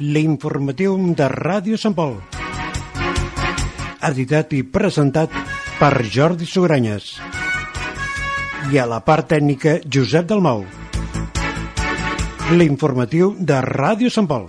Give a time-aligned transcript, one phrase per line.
[0.00, 2.14] l'informatiu de Ràdio Sant Pol.
[4.08, 5.34] Editat i presentat
[5.76, 7.18] per Jordi Sugranyes.
[8.72, 10.64] I a la part tècnica, Josep Dalmau.
[12.56, 14.48] L'informatiu de Ràdio Sant Pol.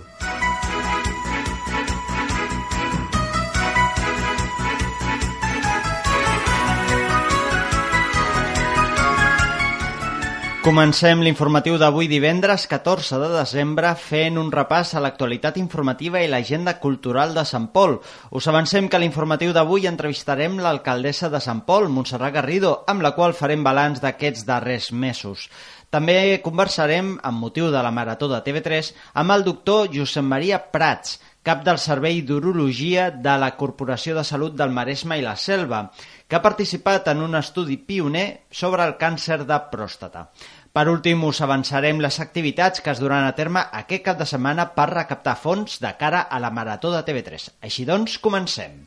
[10.62, 16.76] Comencem l'informatiu d'avui divendres 14 de desembre fent un repàs a l'actualitat informativa i l'agenda
[16.78, 17.96] cultural de Sant Pol.
[18.30, 23.10] Us avancem que a l'informatiu d'avui entrevistarem l'alcaldessa de Sant Pol, Montserrat Garrido, amb la
[23.16, 25.48] qual farem balanç d'aquests darrers mesos.
[25.90, 31.18] També conversarem, amb motiu de la Marató de TV3, amb el doctor Josep Maria Prats,
[31.42, 35.82] cap del Servei d'Urologia de la Corporació de Salut del Maresme i la Selva,
[36.28, 40.28] que ha participat en un estudi pioner sobre el càncer de pròstata.
[40.72, 44.70] Per últim, us avançarem les activitats que es duran a terme aquest cap de setmana
[44.78, 47.50] per recaptar fons de cara a la Marató de TV3.
[47.68, 48.80] Així doncs, comencem.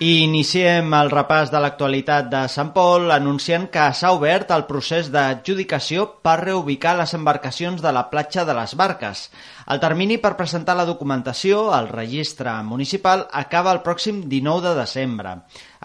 [0.00, 5.10] I iniciem el repàs de l'actualitat de Sant Pol anunciant que s'ha obert el procés
[5.12, 9.26] d'adjudicació per reubicar les embarcacions de la platja de les Barques.
[9.68, 15.34] El termini per presentar la documentació al registre municipal acaba el pròxim 19 de desembre.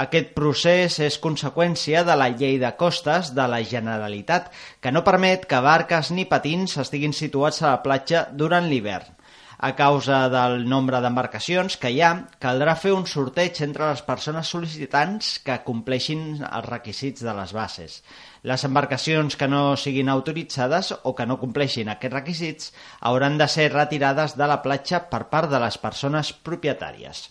[0.08, 4.48] Aquest procés és conseqüència de la llei de costes de la Generalitat,
[4.80, 9.15] que no permet que barques ni patins estiguin situats a la platja durant l'hivern.
[9.58, 12.12] A causa del nombre d'embarcacions que hi ha,
[12.44, 18.02] caldrà fer un sorteig entre les persones sol·licitants que compleixin els requisits de les bases.
[18.44, 23.72] Les embarcacions que no siguin autoritzades o que no compleixin aquests requisits hauran de ser
[23.72, 27.30] retirades de la platja per part de les persones propietàries.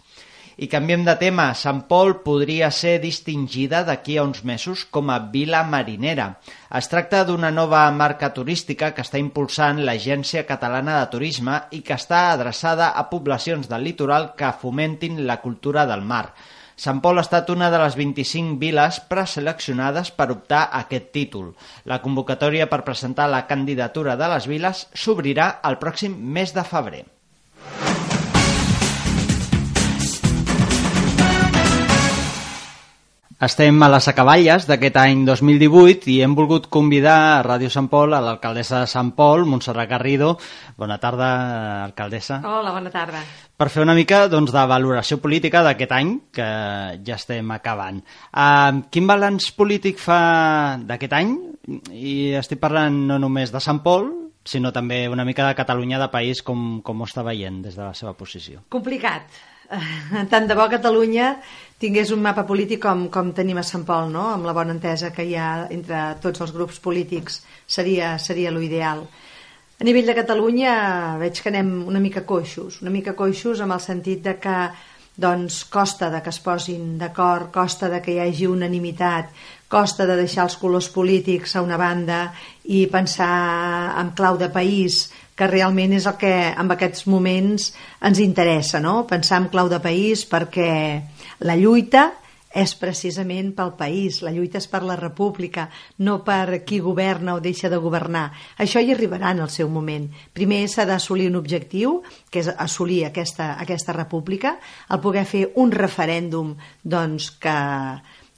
[0.57, 1.49] I canviem de tema.
[1.59, 6.29] Sant Pol podria ser distingida d'aquí a uns mesos com a vila marinera.
[6.71, 11.99] Es tracta d'una nova marca turística que està impulsant l'Agència Catalana de Turisme i que
[11.99, 16.29] està adreçada a poblacions del litoral que fomentin la cultura del mar.
[16.77, 21.53] Sant Pol ha estat una de les 25 viles preseleccionades per optar a aquest títol.
[21.87, 27.05] La convocatòria per presentar la candidatura de les viles s'obrirà el pròxim mes de febrer.
[33.45, 38.15] Estem a les acaballes d'aquest any 2018 i hem volgut convidar a Ràdio Sant Pol
[38.17, 40.31] a l'alcaldessa de Sant Pol, Montserrat Garrido.
[40.81, 41.29] Bona tarda,
[41.83, 42.39] alcaldessa.
[42.41, 43.21] Hola, bona tarda.
[43.61, 46.49] Per fer una mica doncs, de valoració política d'aquest any, que
[47.05, 48.01] ja estem acabant.
[48.33, 50.21] Uh, quin balanç polític fa
[50.81, 51.37] d'aquest any?
[51.93, 54.09] I estic parlant no només de Sant Pol,
[54.45, 57.85] sinó també una mica de Catalunya de país, com, com ho està veient des de
[57.85, 58.65] la seva posició.
[58.73, 59.29] Complicat.
[60.33, 61.35] Tant de bo Catalunya
[61.81, 64.29] tingués un mapa polític com, com tenim a Sant Pol, no?
[64.33, 69.05] amb la bona entesa que hi ha entre tots els grups polítics, seria, seria l'ideal.
[69.75, 70.75] A nivell de Catalunya
[71.21, 74.59] veig que anem una mica coixos, una mica coixos amb el sentit de que
[75.15, 79.31] doncs, costa de que es posin d'acord, costa de que hi hagi unanimitat,
[79.71, 82.33] costa de deixar els colors polítics a una banda
[82.65, 87.73] i pensar en clau de país, que realment és el que en aquests moments
[88.05, 89.03] ens interessa, no?
[89.11, 90.69] pensar en clau de país perquè
[91.43, 92.13] la lluita
[92.55, 95.67] és precisament pel país, la lluita és per la república,
[96.07, 98.29] no per qui governa o deixa de governar.
[98.63, 100.07] Això hi arribarà en el seu moment.
[100.33, 101.99] Primer s'ha d'assolir un objectiu,
[102.31, 104.55] que és assolir aquesta, aquesta república,
[104.89, 107.59] el poder fer un referèndum doncs, que,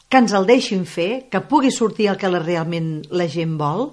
[0.09, 3.91] que ens el deixin fer, que pugui sortir el que la, realment la gent vol,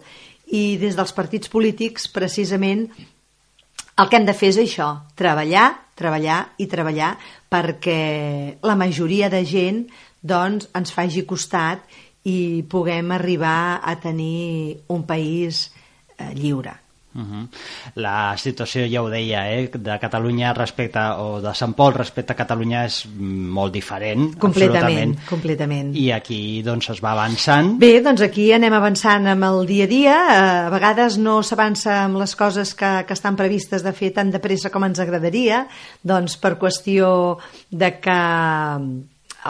[0.53, 2.85] i des dels partits polítics, precisament,
[3.97, 7.13] el que hem de fer és això, treballar, treballar i treballar
[7.51, 7.99] perquè
[8.65, 9.83] la majoria de gent
[10.21, 11.83] doncs, ens faci costat
[12.29, 15.67] i puguem arribar a tenir un país
[16.17, 16.82] eh, lliure.
[17.15, 17.47] Uh -huh.
[17.95, 22.35] La situació, ja ho deia, eh, de Catalunya respecte, o de Sant Pol respecte a
[22.35, 25.95] Catalunya és molt diferent, completament, completament.
[25.95, 27.77] I aquí doncs es va avançant.
[27.77, 30.15] Bé, doncs aquí anem avançant amb el dia a dia.
[30.65, 34.39] A vegades no s'avança amb les coses que, que estan previstes de fer tan de
[34.39, 35.67] pressa com ens agradaria,
[36.01, 37.37] doncs per qüestió
[37.69, 38.19] de que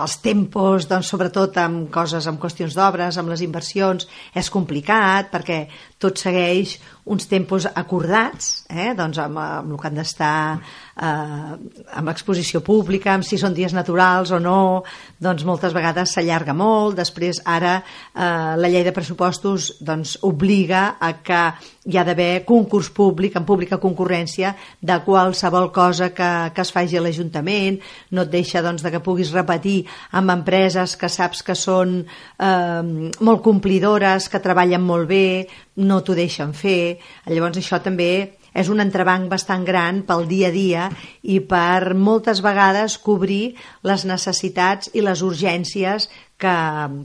[0.02, 5.60] els tempos, doncs, sobretot amb coses, amb qüestions d'obres, amb les inversions, és complicat perquè
[6.04, 8.94] tot segueix uns tempos acordats, eh?
[8.96, 11.56] doncs amb, amb el que han d'estar eh,
[12.00, 14.84] amb exposició pública, amb si són dies naturals o no,
[15.20, 21.12] doncs moltes vegades s'allarga molt, després ara eh, la llei de pressupostos doncs, obliga a
[21.20, 21.42] que
[21.84, 26.96] hi ha d'haver concurs públic, en pública concurrència, de qualsevol cosa que, que es faci
[26.96, 27.82] a l'Ajuntament,
[28.16, 29.82] no et deixa doncs, de que puguis repetir
[30.16, 35.28] amb empreses que saps que són eh, molt complidores, que treballen molt bé,
[35.76, 37.00] no t'ho deixen fer.
[37.28, 40.90] Llavors això també és un entrebanc bastant gran pel dia a dia
[41.24, 46.58] i per moltes vegades cobrir les necessitats i les urgències que,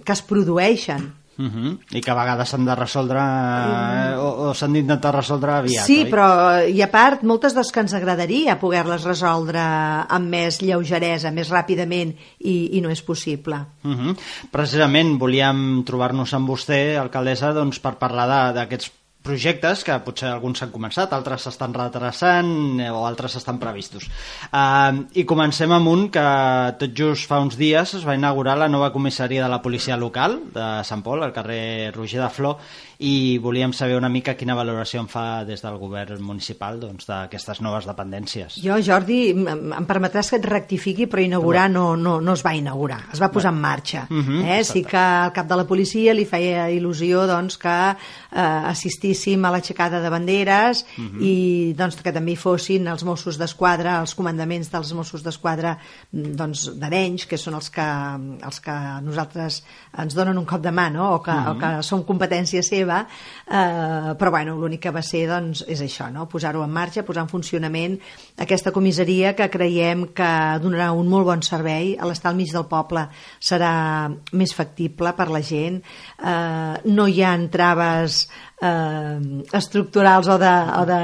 [0.05, 1.09] que es produeixen.
[1.39, 1.79] Uh -huh.
[1.95, 6.03] I que a vegades s'han de resoldre eh, o, o s'han d'intentar resoldre aviat, Sí,
[6.03, 6.11] oi?
[6.11, 11.51] però i a part, moltes doncs que ens agradaria poder-les resoldre amb més lleugeresa, més
[11.51, 13.57] ràpidament i, i no és possible.
[13.85, 14.17] Uh -huh.
[14.51, 18.98] Precisament volíem trobar-nos amb vostè, alcaldessa, doncs, per parlar d'aquests
[19.29, 24.09] projectes que potser alguns s'han començat, altres s'estan retrasant eh, o altres estan previstos.
[24.49, 26.27] Uh, I comencem amb un que
[26.81, 30.41] tot just fa uns dies es va inaugurar la nova comissaria de la policia local
[30.55, 32.59] de Sant Pol, al carrer Roger de Flor,
[32.99, 37.61] i volíem saber una mica quina valoració en fa des del govern municipal doncs, d'aquestes
[37.63, 38.57] noves dependències.
[38.59, 43.05] Jo, Jordi, em, permetràs que et rectifiqui, però inaugurar no, no, no es va inaugurar,
[43.15, 44.07] es va posar en marxa.
[44.11, 44.65] Mhm, eh?
[44.65, 48.41] Sí que al cap de la policia li feia il·lusió doncs, que eh,
[48.73, 51.23] assistíssim a l'aixecada de banderes Mhm.
[51.23, 55.77] i doncs, que també hi fossin els Mossos d'Esquadra, els comandaments dels Mossos d'Esquadra
[56.13, 57.87] mm, doncs, d'Arenys, que són els que,
[58.43, 58.75] els que
[59.07, 59.63] nosaltres
[59.97, 61.13] ens donen un cop de mà, no?
[61.15, 61.61] o, que, o Mhm.
[61.61, 66.29] que són competència seva, eh, però bueno, l'únic que va ser doncs, és això, no?
[66.31, 67.99] posar-ho en marxa, posar en funcionament
[68.41, 70.31] aquesta comissaria que creiem que
[70.63, 73.09] donarà un molt bon servei, a l'estar al mig del poble
[73.41, 73.73] serà
[74.33, 75.83] més factible per la gent,
[76.19, 78.25] eh, no hi ha traves
[78.63, 79.19] eh,
[79.53, 81.03] estructurals o de, o de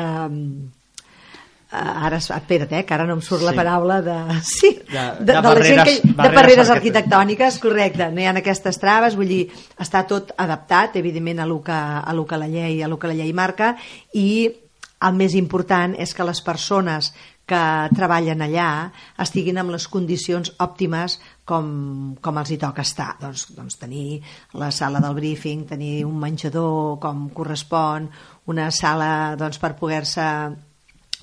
[1.74, 3.46] ara, espera't, eh, que ara no em surt Sí.
[3.48, 4.16] la paraula de...
[4.42, 8.10] Sí, De- de de, de, la gent barreres- que, de barreres barreres arquitect- arquitectòniques, correcte,
[8.14, 9.44] no hi ha aquestes traves, vull dir,
[9.78, 13.08] està tot adaptat, evidentment, a lo que, a lo que la llei, a lo que
[13.10, 13.74] la llei marca,
[14.14, 14.50] i
[15.04, 17.12] el més important és que les persones
[17.44, 17.58] que
[17.92, 18.68] treballen allà
[19.20, 23.10] estiguin amb les condicions òptimes com, com els hi toca estar.
[23.20, 24.22] Doncs, doncs tenir
[24.56, 28.08] la sala del briefing, tenir un menjador com correspon,
[28.48, 30.24] una sala doncs, per poder-se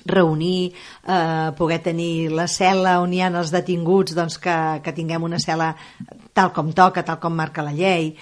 [0.06, 0.72] reunir,
[1.06, 5.40] eh, poder tenir la cel·la on hi ha els detinguts, doncs que, que tinguem una
[5.42, 5.72] cel·la
[6.32, 8.14] tal com toca, tal com marca la llei.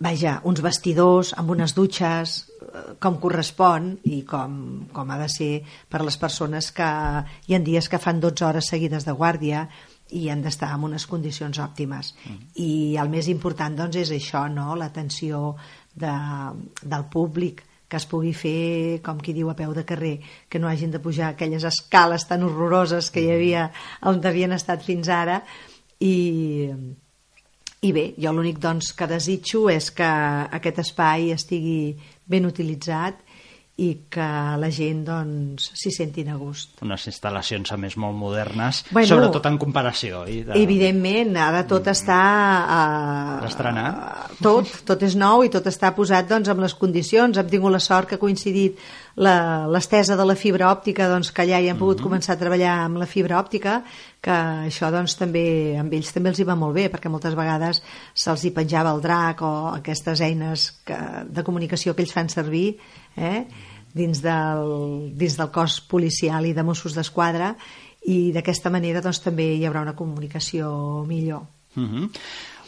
[0.00, 5.52] Vaja, uns vestidors amb unes dutxes, eh, com correspon i com, com ha de ser
[5.88, 6.88] per les persones que
[7.46, 9.68] hi ha dies que fan 12 hores seguides de guàrdia
[10.14, 12.12] i han d'estar en unes condicions òptimes.
[12.62, 14.76] I el més important doncs, és això, no?
[14.78, 15.56] l'atenció
[15.94, 16.12] de,
[16.82, 20.18] del públic, que es pugui fer, com qui diu, a peu de carrer,
[20.50, 23.68] que no hagin de pujar aquelles escales tan horroroses que hi havia
[24.02, 25.40] on havien estat fins ara.
[26.02, 26.68] I,
[27.86, 30.08] i bé, jo l'únic doncs, que desitjo és que
[30.58, 31.94] aquest espai estigui
[32.26, 33.22] ben utilitzat
[33.76, 34.26] i que
[34.56, 36.78] la gent doncs, s'hi sentin a gust.
[36.84, 40.22] Unes instal·lacions, a més, molt modernes, Bueno, sobretot en comparació.
[40.24, 40.38] Oi?
[40.46, 40.56] De...
[40.56, 42.20] Evidentment, ara tot està...
[42.64, 43.90] Uh, D'estrenar.
[44.40, 47.36] Tot, tot és nou i tot està posat doncs, amb les condicions.
[47.36, 48.80] Hem tingut la sort que ha coincidit
[49.16, 53.00] l'estesa de la fibra òptica, doncs, que allà hi han pogut començar a treballar amb
[53.00, 53.78] la fibra òptica,
[54.20, 54.36] que
[54.66, 57.80] això doncs, també amb ells també els hi va molt bé, perquè moltes vegades
[58.12, 60.98] se'ls hi penjava el drac o aquestes eines que,
[61.32, 62.76] de comunicació que ells fan servir,
[63.16, 63.46] eh?
[63.96, 67.54] dins del, dins del cos policial i de Mossos d'Esquadra
[68.06, 70.68] i d'aquesta manera doncs, també hi haurà una comunicació
[71.08, 71.46] millor.
[71.76, 72.10] Mhm.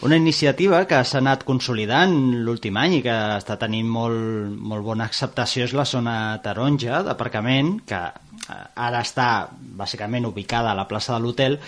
[0.07, 2.13] Una iniciativa que s'ha anat consolidant
[2.47, 7.81] l'últim any i que està tenint molt, molt bona acceptació és la zona taronja d'aparcament,
[7.89, 11.59] que eh, ara està bàsicament ubicada a la plaça de l'hotel.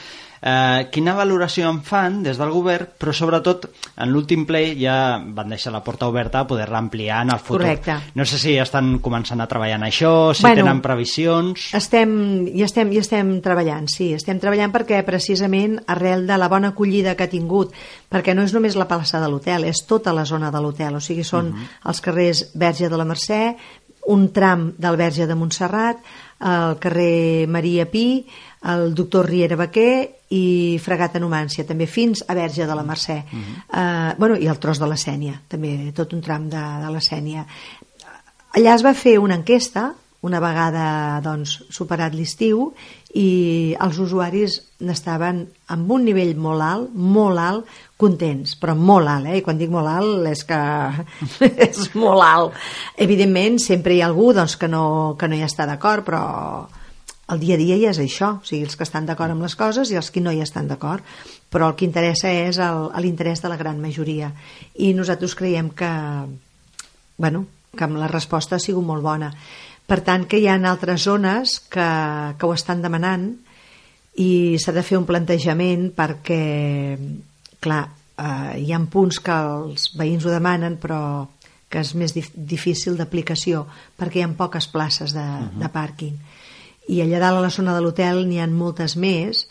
[0.40, 3.66] Eh, quina valoració en fan des del govern, però sobretot
[4.00, 7.60] en l'últim ple ja van deixar la porta oberta a poder-la ampliar en el futur.
[7.60, 7.96] Correcte.
[8.16, 11.66] No sé si estan començant a treballar en això, si Bueno, tenen previsions...
[11.76, 12.14] Estem,
[12.48, 17.14] hi, estem, hi estem treballant, sí, estem treballant perquè precisament arrel de la bona acollida
[17.18, 17.76] que ha tingut,
[18.08, 21.04] perquè no és només la plaça de l'hotel, és tota la zona de l'hotel, o
[21.04, 21.52] sigui, són
[21.84, 23.42] els carrers Verge de la Mercè,
[24.08, 26.00] un tram del Verge de Montserrat,
[26.40, 28.26] el carrer Maria Pi,
[28.72, 33.18] el doctor Riera Baquer i Fregat Numància, també fins a Verge de la Mercè.
[33.76, 37.00] eh, bueno, I el tros de la Sènia, també tot un tram de, de la
[37.00, 37.46] Sènia.
[38.56, 42.70] Allà es va fer una enquesta una vegada doncs, superat l'estiu
[43.18, 45.42] i els usuaris n'estaven
[45.74, 49.40] amb un nivell molt alt, molt alt, contents, però molt alt, eh?
[49.40, 50.60] I quan dic molt alt és que
[51.66, 52.60] és molt alt.
[52.96, 56.22] Evidentment, sempre hi ha algú doncs, que, no, que no hi està d'acord, però
[57.30, 59.54] el dia a dia ja és això, o sigui, els que estan d'acord amb les
[59.58, 61.04] coses i els que no hi estan d'acord,
[61.50, 62.58] però el que interessa és
[63.02, 64.32] l'interès de la gran majoria.
[64.78, 65.90] I nosaltres creiem que,
[67.18, 67.44] bueno,
[67.76, 69.30] que la resposta ha sigut molt bona.
[69.90, 71.88] Per tant, que hi ha altres zones que,
[72.38, 73.32] que ho estan demanant
[74.22, 76.44] i s'ha de fer un plantejament perquè,
[77.58, 77.82] clar,
[78.14, 81.00] eh, hi ha punts que els veïns ho demanen, però
[81.70, 83.64] que és més difícil d'aplicació
[83.98, 85.58] perquè hi ha poques places de, uh -huh.
[85.62, 86.16] de pàrquing
[86.90, 89.46] i allà dalt a la zona de l'hotel n'hi han moltes més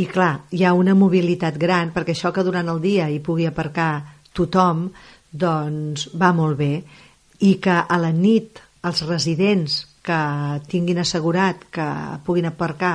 [0.00, 3.46] i clar, hi ha una mobilitat gran perquè això que durant el dia hi pugui
[3.46, 4.90] aparcar tothom
[5.30, 6.82] doncs va molt bé
[7.46, 10.20] i que a la nit els residents que
[10.72, 11.86] tinguin assegurat que
[12.24, 12.94] puguin aparcar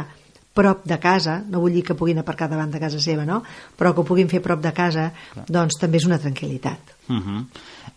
[0.56, 3.42] prop de casa, no vull dir que puguin aparcar davant de casa seva, no?
[3.76, 5.10] però que ho puguin fer prop de casa,
[5.52, 6.96] doncs també és una tranquil·litat.
[7.08, 7.40] Uh -huh.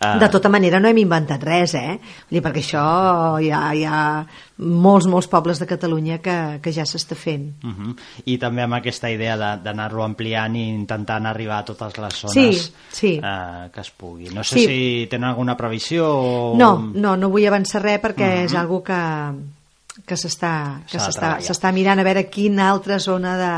[0.05, 0.19] uh...
[0.19, 1.99] De tota manera, no hem inventat res, eh?
[2.29, 4.25] Dir, perquè això hi ha, hi ha
[4.57, 7.63] molts, molts pobles de Catalunya que, que ja s'està fent.
[7.63, 7.95] Uh -huh.
[8.25, 12.73] I també amb aquesta idea d'anar-lo ampliant i intentant arribar a totes les zones sí,
[12.91, 13.21] sí.
[13.23, 14.29] Uh, que es pugui.
[14.29, 14.65] No sé sí.
[14.65, 16.57] si tenen alguna previsió o...
[16.57, 18.45] No, no, no vull avançar res perquè uh -huh.
[18.45, 19.58] és algo que
[20.05, 23.53] que s'està mirant a veure quina altra zona de,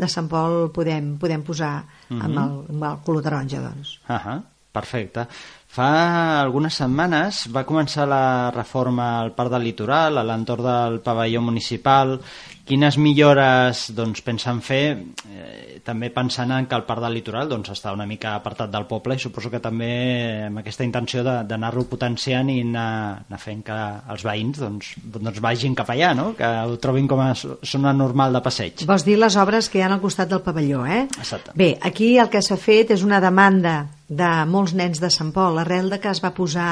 [0.00, 2.24] de Sant Pol podem, podem posar uh -huh.
[2.24, 2.42] amb, mhm.
[2.44, 4.00] el, amb el color taronja, doncs.
[4.08, 4.42] Uh -huh.
[4.72, 5.26] Perfecte.
[5.70, 11.42] Fa algunes setmanes va començar la reforma al Parc del Litoral, a l'entorn del pavelló
[11.42, 12.20] municipal.
[12.70, 14.84] Quines millores doncs, pensen fer?
[15.26, 18.84] Eh, també pensant en que el Parc del Litoral doncs, està una mica apartat del
[18.86, 19.88] poble i suposo que també
[20.46, 23.78] amb aquesta intenció d'anar-lo potenciant i anar, anar fent que
[24.14, 26.28] els veïns doncs, doncs vagin cap allà, no?
[26.38, 28.84] que ho trobin com a zona normal de passeig.
[28.86, 31.08] Vols dir les obres que hi ha al costat del pavelló, eh?
[31.18, 31.56] Exacte.
[31.58, 35.58] Bé, aquí el que s'ha fet és una demanda de molts nens de Sant Pol,
[35.58, 36.70] arrel de que es va posar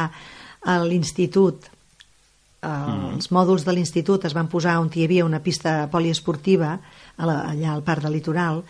[0.62, 1.67] a l'institut
[2.62, 3.17] mm.
[3.17, 6.79] els mòduls de l'institut es van posar on hi havia una pista poliesportiva
[7.19, 8.62] allà al parc del litoral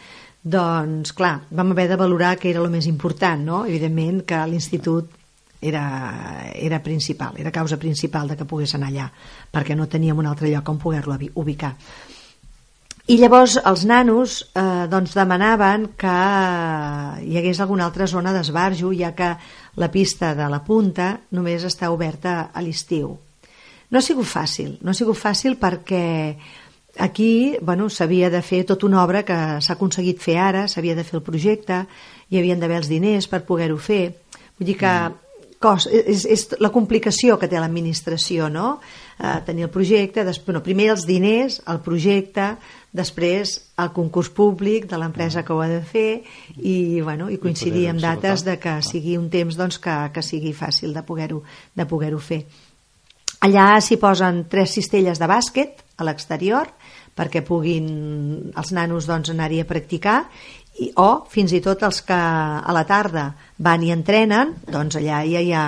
[0.42, 3.64] doncs, clar, vam haver de valorar que era el més important, no?
[3.66, 5.10] Evidentment que l'institut
[5.60, 9.08] era, era principal, era causa principal de que pogués anar allà,
[9.52, 11.74] perquè no teníem un altre lloc on poder-lo ubicar.
[13.08, 16.16] I llavors els nanos eh, doncs demanaven que
[17.24, 19.32] hi hagués alguna altra zona d'esbarjo, ja que
[19.80, 23.16] la pista de la punta només està oberta a l'estiu.
[23.90, 26.06] No ha sigut fàcil, no ha sigut fàcil perquè
[26.98, 31.04] Aquí bueno, s'havia de fer tota una obra que s'ha aconseguit fer ara, s'havia de
[31.06, 31.84] fer el projecte,
[32.28, 34.16] hi havien d'haver els diners per poder-ho fer.
[34.58, 35.52] Vull dir que mm.
[35.62, 38.80] cos, és, és la complicació que té l'administració, no?
[39.14, 42.50] Eh, tenir el projecte, després, no, primer els diners, el projecte,
[42.90, 46.24] després el concurs públic de l'empresa que ho ha de fer
[46.56, 50.50] i, bueno, i coincidir amb dates de que sigui un temps doncs, que, que sigui
[50.50, 51.44] fàcil de poder-ho
[51.78, 52.42] de poder fer.
[53.46, 56.70] Allà s'hi posen tres cistelles de bàsquet a l'exterior
[57.18, 57.88] perquè puguin
[58.54, 60.18] els nanos doncs, anar-hi a practicar
[60.78, 65.22] i, o fins i tot els que a la tarda van i entrenen doncs allà
[65.26, 65.64] ja hi ha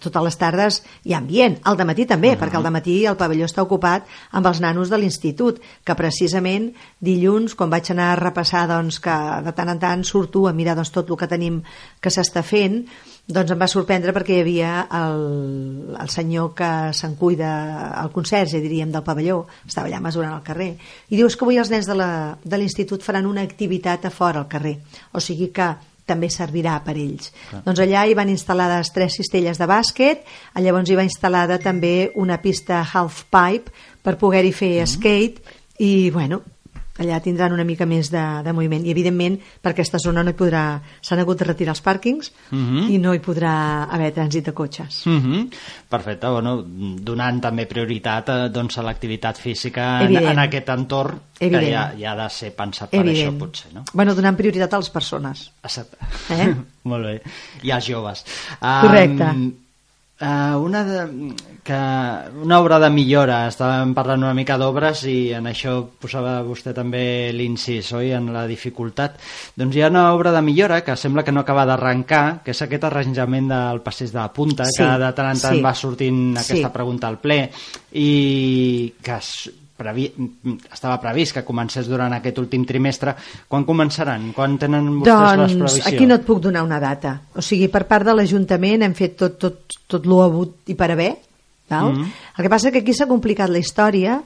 [0.00, 2.40] totes les tardes hi ha ambient, al matí també, uh -huh.
[2.40, 7.54] perquè al matí el pavelló està ocupat amb els nanos de l'institut, que precisament dilluns,
[7.54, 10.90] quan vaig anar a repassar doncs, que de tant en tant surto a mirar doncs,
[10.90, 11.62] tot el que tenim
[12.00, 12.86] que s'està fent,
[13.26, 17.52] doncs em va sorprendre perquè hi havia el, el senyor que se'n cuida,
[18.02, 20.76] el conserge, diríem, del pavelló, estava allà mesurant al carrer,
[21.08, 24.78] i dius que avui els nens de l'institut faran una activitat a fora al carrer,
[25.12, 25.70] o sigui que
[26.06, 27.30] també servirà per ells.
[27.50, 27.62] Clar.
[27.66, 30.24] Doncs allà hi van instal·lades tres cistelles de bàsquet,
[30.58, 33.70] llavors hi va instal·lada també una pista half pipe
[34.02, 34.92] per poder-hi fer mm -hmm.
[34.94, 35.42] skate
[35.78, 36.42] i bueno,
[37.00, 40.36] allà tindran una mica més de, de moviment i evidentment per aquesta zona no hi
[40.36, 40.64] podrà
[41.00, 42.76] s'han hagut de retirar els pàrquings uh mhm.
[42.76, 42.90] -huh.
[42.92, 45.32] i no hi podrà haver trànsit de cotxes uh mhm.
[45.32, 45.48] -huh.
[45.88, 51.64] Perfecte, bueno, donant també prioritat a, doncs, a l'activitat física en, en aquest entorn Evident.
[51.64, 53.34] que ja, ja ha de ser pensat per Evident.
[53.34, 53.84] això potser no?
[53.92, 55.96] Bueno, donant prioritat a les persones Exacte
[56.30, 56.54] eh?
[56.84, 57.22] Molt bé,
[57.62, 58.24] i als joves
[58.60, 59.52] Correcte um,
[60.22, 61.78] Uh, una, de, que,
[62.44, 67.32] una obra de millora, estàvem parlant una mica d'obres i en això posava vostè també
[67.34, 69.16] l'incís, oi, en la dificultat.
[69.58, 72.62] Doncs hi ha una obra de millora que sembla que no acaba d'arrencar, que és
[72.62, 75.64] aquest arranjament del passeig de la punta, sí, que de tant en tant sí.
[75.66, 76.74] va sortint aquesta sí.
[76.78, 77.40] pregunta al ple,
[77.98, 78.12] i
[79.02, 79.18] que
[79.82, 80.06] previ...
[80.70, 83.16] estava previst que comencés durant aquest últim trimestre.
[83.50, 84.30] Quan començaran?
[84.36, 85.90] Quan tenen vostès doncs, l'exprevisió?
[85.90, 87.18] aquí no et puc donar una data.
[87.34, 90.90] O sigui, per part de l'Ajuntament hem fet tot, tot, tot l'ho hagut i per
[90.94, 91.12] haver
[91.72, 91.92] Val?
[91.92, 92.12] Mm -hmm.
[92.36, 94.22] El que passa que aquí s'ha complicat la història,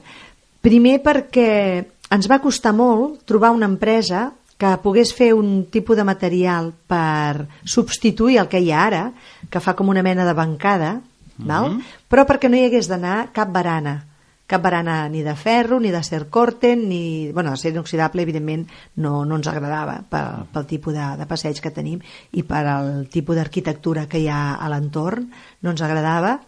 [0.61, 6.03] primer perquè ens va costar molt trobar una empresa que pogués fer un tipus de
[6.03, 9.11] material per substituir el que hi ha ara,
[9.49, 11.01] que fa com una mena de bancada, mm
[11.37, 11.47] -hmm.
[11.47, 11.77] val?
[12.09, 14.03] Però perquè no hi hagués d'anar cap barana
[14.47, 17.31] cap barana ni de ferro, ni de ser corten, ni...
[17.33, 21.59] Bueno, de ser inoxidable, evidentment, no, no ens agradava pel, pel tipus de, de passeig
[21.61, 21.99] que tenim
[22.31, 25.27] i per al tipus d'arquitectura que hi ha a l'entorn,
[25.61, 26.39] no ens agradava.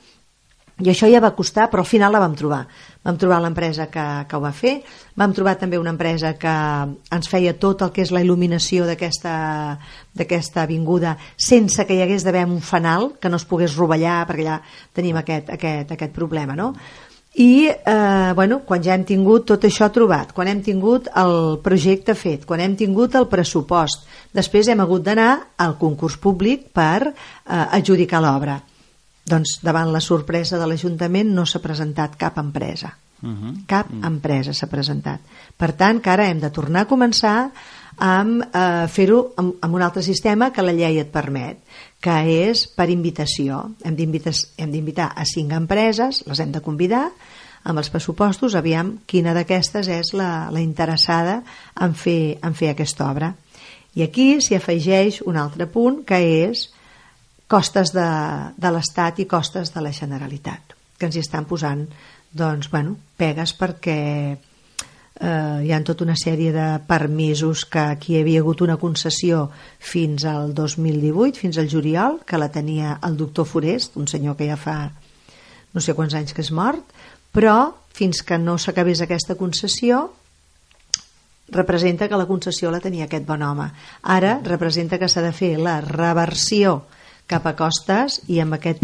[0.79, 2.61] I això ja va costar, però al final la vam trobar.
[3.03, 4.77] Vam trobar l'empresa que, que ho va fer,
[5.19, 6.53] vam trobar també una empresa que
[7.15, 12.45] ens feia tot el que és la il·luminació d'aquesta avinguda sense que hi hagués d'haver
[12.47, 14.61] un fanal que no es pogués rovellar, perquè ja
[14.95, 16.71] tenim aquest, aquest, aquest problema, no?
[17.39, 22.11] I eh, bueno, quan ja hem tingut tot això trobat, quan hem tingut el projecte
[22.11, 24.03] fet, quan hem tingut el pressupost,
[24.35, 27.13] després hem hagut d'anar al concurs públic per eh,
[27.79, 28.57] adjudicar l'obra.
[29.29, 32.91] Doncs davant la sorpresa de l'Ajuntament no s'ha presentat cap empresa.
[33.21, 33.35] Uh mhm.
[33.35, 33.65] -huh.
[33.67, 34.01] Cap uh mm.
[34.01, 34.07] -huh.
[34.07, 35.19] empresa s'ha presentat.
[35.57, 37.51] Per tant, que ara hem de tornar a començar
[37.99, 41.59] amb eh, fer-ho amb, amb un altre sistema que la llei et permet
[41.99, 42.15] que
[42.49, 43.59] és per invitació.
[43.83, 47.09] Hem d'invitar a cinc empreses, les hem de convidar,
[47.67, 51.41] amb els pressupostos, aviam quina d'aquestes és la, la interessada
[51.75, 53.33] en fer, en fer aquesta obra.
[53.99, 56.69] I aquí s'hi afegeix un altre punt, que és
[57.49, 58.09] costes de,
[58.55, 61.83] de l'Estat i costes de la Generalitat, que ens hi estan posant
[62.31, 64.37] doncs, bueno, pegues perquè
[65.19, 69.47] eh, hi ha tota una sèrie de permisos que aquí hi havia hagut una concessió
[69.79, 74.49] fins al 2018, fins al juliol, que la tenia el doctor Forest, un senyor que
[74.49, 74.79] ja fa
[75.73, 76.81] no sé quants anys que és mort,
[77.35, 80.07] però fins que no s'acabés aquesta concessió
[81.49, 83.69] representa que la concessió la tenia aquest bon home.
[84.03, 86.83] Ara representa que s'ha de fer la reversió
[87.29, 88.83] cap a costes i amb aquest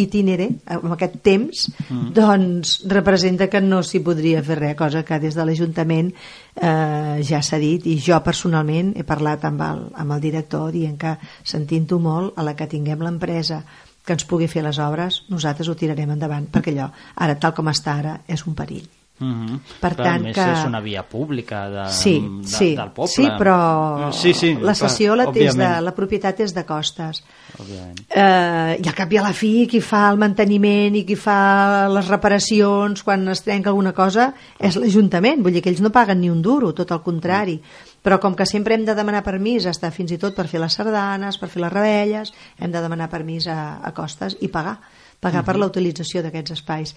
[0.00, 2.12] itinere, amb aquest temps, mm.
[2.16, 7.42] doncs representa que no s'hi podria fer res, cosa que des de l'Ajuntament eh, ja
[7.42, 11.98] s'ha dit i jo personalment he parlat amb el, amb el director dient que sentint-ho
[12.02, 13.62] molt a la que tinguem l'empresa
[14.02, 16.90] que ens pugui fer les obres, nosaltres ho tirarem endavant, perquè allò,
[17.22, 18.90] ara, tal com està ara, és un perill.
[19.22, 19.58] Mm -hmm.
[19.80, 20.52] Per però tant, més que...
[20.52, 23.12] és una via pública de, sí, de, sí, del poble.
[23.12, 27.22] Sí, però sí, sí, la sessió la, és de, la propietat és de costes.
[27.60, 31.88] Eh, I al cap i a la fi, qui fa el manteniment i qui fa
[31.88, 35.42] les reparacions quan es trenca alguna cosa és l'Ajuntament.
[35.42, 37.60] Vull dir que ells no paguen ni un duro, tot el contrari.
[38.02, 40.74] Però com que sempre hem de demanar permís, està fins i tot per fer les
[40.74, 44.80] sardanes, per fer les rebelles, hem de demanar permís a, a costes i pagar,
[45.20, 45.46] pagar uh -huh.
[45.46, 46.96] per la utilització d'aquests espais.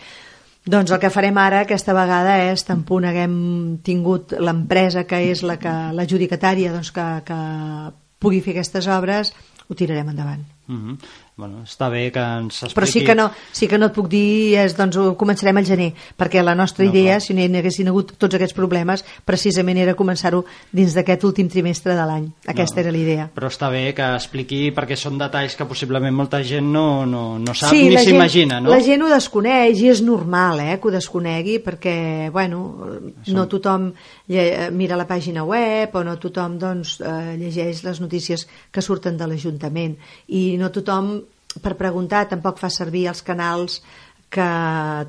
[0.65, 3.36] Doncs el que farem ara aquesta vegada és, tan punt haguem
[3.86, 7.39] tingut l'empresa que és la que l'adjudicatària doncs, que, que
[8.17, 9.36] pugui fer aquestes obres,
[9.69, 10.54] ho tirarem endavant.
[10.67, 10.97] Uh -huh.
[11.38, 12.75] Bueno, està bé que ens expliqui...
[12.80, 15.65] Però sí que no, sí que no et puc dir, és, doncs ho començarem al
[15.65, 17.21] gener, perquè la nostra no, idea, clar.
[17.21, 21.93] si no hi haguessin hagut tots aquests problemes, precisament era començar-ho dins d'aquest últim trimestre
[21.93, 22.32] de l'any.
[22.47, 23.30] Aquesta no, era l'idea.
[23.36, 27.54] Però està bé que expliqui, perquè són detalls que possiblement molta gent no, no, no
[27.54, 28.71] sap sí, ni s'imagina, no?
[28.71, 32.63] la gent ho desconeix i és normal eh, que ho desconegui, perquè, bueno,
[33.28, 33.91] no tothom
[34.71, 39.28] mira la pàgina web o no tothom doncs, eh, llegeix les notícies que surten de
[39.28, 41.17] l'Ajuntament i no tothom
[41.61, 43.81] per preguntar tampoc fa servir els canals
[44.35, 44.47] que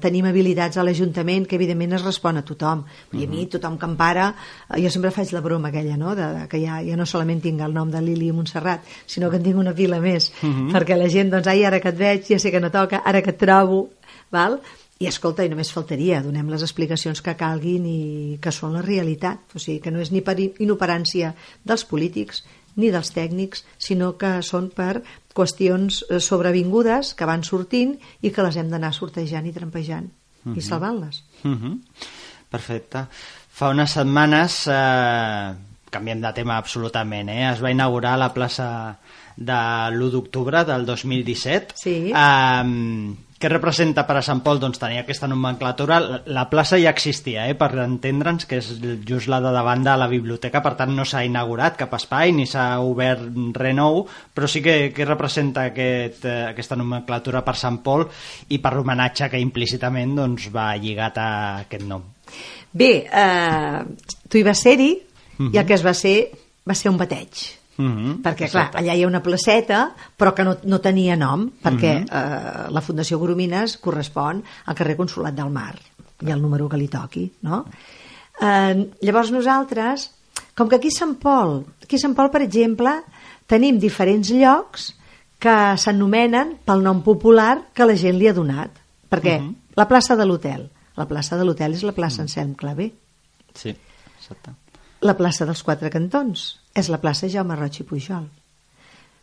[0.03, 3.51] tenim habilitats a l'Ajuntament que evidentment es respon a tothom i a mi mhm.
[3.57, 6.15] tothom que em para eh, jo sempre faig la broma aquella no?
[6.15, 9.41] de, de que ja, ja no solament tinc el nom de Lili Montserrat sinó que
[9.41, 10.67] en tinc una pila més uh mhm.
[10.69, 10.73] -huh.
[10.77, 13.23] perquè la gent doncs ai ara que et veig ja sé que no toca ara
[13.23, 13.89] que et trobo
[14.31, 14.61] val?
[14.99, 19.39] i escolta, i només faltaria, donem les explicacions que calguin i que són la realitat,
[19.55, 22.45] o sigui que no és ni per inoperància dels polítics
[22.77, 25.03] ni dels tècnics, sinó que són per
[25.37, 30.53] qüestions eh, sobrevingudes que van sortint i que les hem d'anar sortejant i trampejant uh
[30.53, 30.57] -huh.
[30.57, 30.69] i mhm.
[30.69, 31.23] salvant-les.
[31.43, 31.65] Uh mhm.
[31.65, 31.79] -huh.
[32.51, 33.07] Perfecte.
[33.51, 35.55] Fa unes setmanes, eh,
[35.91, 38.99] canviem de tema absolutament, eh, es va inaugurar la plaça
[39.37, 39.53] de
[39.91, 41.75] l'1 d'octubre del 2017.
[41.75, 42.13] Sí.
[42.15, 42.65] Eh,
[43.37, 44.61] què representa per a Sant Pol?
[44.63, 45.99] Doncs tenir aquesta nomenclatura.
[46.33, 48.71] La plaça ja existia, eh, per entendre'ns, que és
[49.09, 52.47] just la de davant de la biblioteca, per tant no s'ha inaugurat cap espai ni
[52.49, 53.29] s'ha obert
[53.61, 58.07] res nou, però sí que, que representa aquest, eh, aquesta nomenclatura per Sant Pol
[58.49, 61.29] i per l'homenatge que implícitament doncs, va lligat a
[61.67, 62.09] aquest nom.
[62.73, 63.85] Bé, eh,
[64.29, 65.53] tu hi vas ser-hi uh -huh.
[65.53, 65.67] i el mhm.
[65.67, 66.31] que es va ser
[66.67, 70.45] va ser un bateig Mm -hmm, perquè, clar, allà hi ha una placeta, però que
[70.45, 72.67] no, no tenia nom, perquè mm -hmm.
[72.67, 75.77] eh, la Fundació Goromines correspon al carrer Consolat del Mar,
[76.23, 77.67] i el número que li toqui, no?
[78.41, 80.11] Eh, llavors nosaltres,
[80.55, 83.03] com que aquí a Sant Pol, aquí a Sant Pol, per exemple,
[83.47, 84.95] tenim diferents llocs
[85.39, 88.71] que s'anomenen pel nom popular que la gent li ha donat.
[89.11, 89.55] Perquè Uh -huh.
[89.77, 92.23] la plaça de l'hotel, la plaça de l'hotel és la plaça Mm.
[92.23, 92.93] Anselm Clavé.
[93.55, 93.77] Sí,
[94.19, 94.51] exacte.
[95.01, 98.27] La plaça dels Quatre Cantons és la plaça Jaume Roig i Pujol.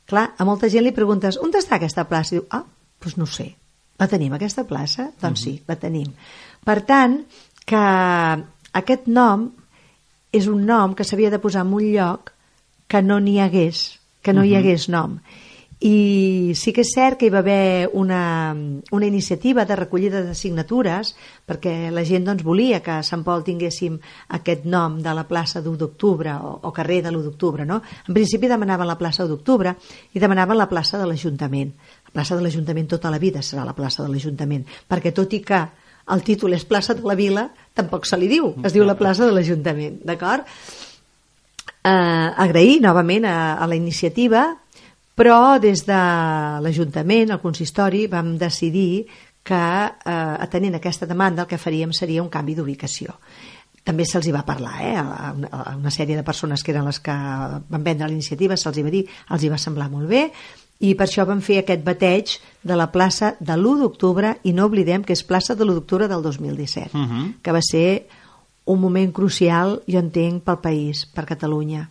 [0.10, 2.36] Clar, a molta gent li preguntes on està aquesta plaça?
[2.36, 2.64] I diu, ah,
[3.04, 3.54] doncs no sé.
[4.00, 5.12] La tenim, aquesta plaça?
[5.22, 6.10] Doncs sí, la tenim.
[6.66, 7.20] Per tant,
[7.66, 7.84] que
[8.74, 9.48] aquest nom
[10.34, 12.34] és un nom que s'havia de posar en un lloc
[12.90, 15.20] que no n'hi hagués, que no hi hagués nom.
[15.84, 18.56] I sí que és cert que hi va haver una,
[18.96, 21.10] una iniciativa de recollida de signatures
[21.44, 23.98] perquè la gent doncs, volia que a Sant Pol tinguéssim
[24.38, 27.68] aquest nom de la plaça d'1 d'octubre o, o carrer de l'1 d'octubre.
[27.68, 27.82] No?
[28.08, 29.76] En principi demanaven la plaça 1 d'octubre
[30.16, 31.76] i demanaven la plaça de l'Ajuntament.
[32.08, 35.44] La plaça de l'Ajuntament tota la vida serà la plaça de l'Ajuntament, perquè tot i
[35.44, 35.66] que
[36.16, 39.28] el títol és plaça de la Vila, tampoc se li diu, es diu la plaça
[39.28, 40.48] de l'Ajuntament, d'acord?
[41.84, 44.48] Eh, agrair novament a, a la iniciativa,
[45.16, 46.00] però des de
[46.64, 49.06] l'Ajuntament, el consistori, vam decidir
[49.44, 53.20] que, eh, atenent aquesta demanda, el que faríem seria un canvi d'ubicació.
[53.84, 56.86] També se'ls hi va parlar, eh, a una, a una sèrie de persones que eren
[56.86, 60.08] les que van vendre la iniciativa, se'ls hi va dir, els hi va semblar molt
[60.08, 60.32] bé,
[60.80, 64.66] i per això vam fer aquest bateig de la plaça de l'1 d'octubre, i no
[64.66, 67.34] oblidem que és plaça de l'1 d'octubre del 2017, Uh -huh.
[67.42, 68.08] que va ser
[68.66, 71.90] un moment crucial, jo entenc, pel país, per Catalunya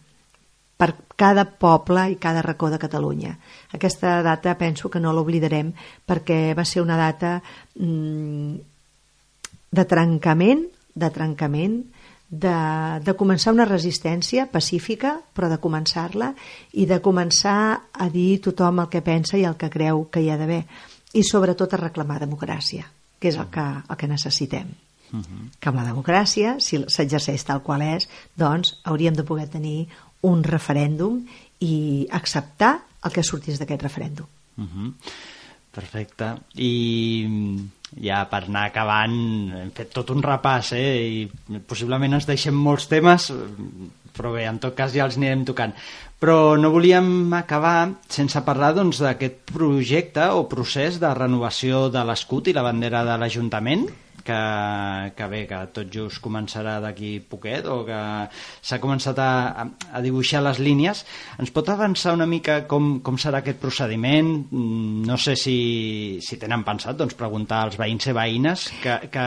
[0.77, 3.37] per cada poble i cada racó de Catalunya.
[3.73, 5.73] Aquesta data penso que no l'oblidarem
[6.07, 7.41] perquè va ser una data
[7.79, 8.55] mm,
[9.73, 11.79] de trencament, de trencament,
[12.33, 12.55] de,
[13.05, 16.33] de començar una resistència pacífica, però de començar-la,
[16.73, 17.59] i de començar
[17.93, 20.63] a dir tothom el que pensa i el que creu que hi ha d'haver.
[21.13, 22.89] I sobretot a reclamar democràcia,
[23.21, 24.73] que és el que, el que necessitem.
[25.13, 25.51] Uh -huh.
[25.61, 29.89] Que amb la democràcia, si s'exerceix tal qual és, doncs hauríem de poder tenir
[30.29, 31.21] un referèndum
[31.63, 34.27] i acceptar el que sortís d'aquest referèndum.
[34.57, 34.93] Uh -huh.
[35.73, 36.35] Perfecte.
[36.61, 37.71] I mm,
[38.05, 39.17] ja per anar acabant,
[39.57, 41.29] hem fet tot un repàs, eh?
[41.49, 43.31] I possiblement ens deixem molts temes,
[44.13, 45.73] però bé, en tot cas ja els anirem tocant.
[46.21, 52.49] Però no volíem acabar sense parlar doncs, d'aquest projecte o procés de renovació de l'escut
[52.49, 53.89] i la bandera de l'Ajuntament,
[54.27, 54.39] que,
[55.17, 57.99] que bé, que tot just començarà d'aquí poquet o que
[58.63, 61.05] s'ha començat a, a dibuixar les línies.
[61.43, 64.33] Ens pot avançar una mica com, com serà aquest procediment?
[64.51, 69.27] Mm, No sé si, si tenen pensat doncs, preguntar als veïns i veïnes que, que,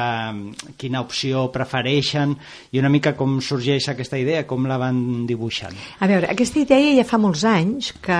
[0.79, 2.35] quina opció prefereixen
[2.71, 5.75] i una mica com sorgeix aquesta idea, com la van dibuixant.
[5.99, 8.19] A veure, aquesta idea ja fa molts anys que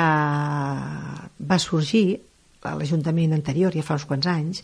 [1.39, 2.05] va sorgir
[2.65, 4.63] a l'Ajuntament anterior, ja fa uns quants anys,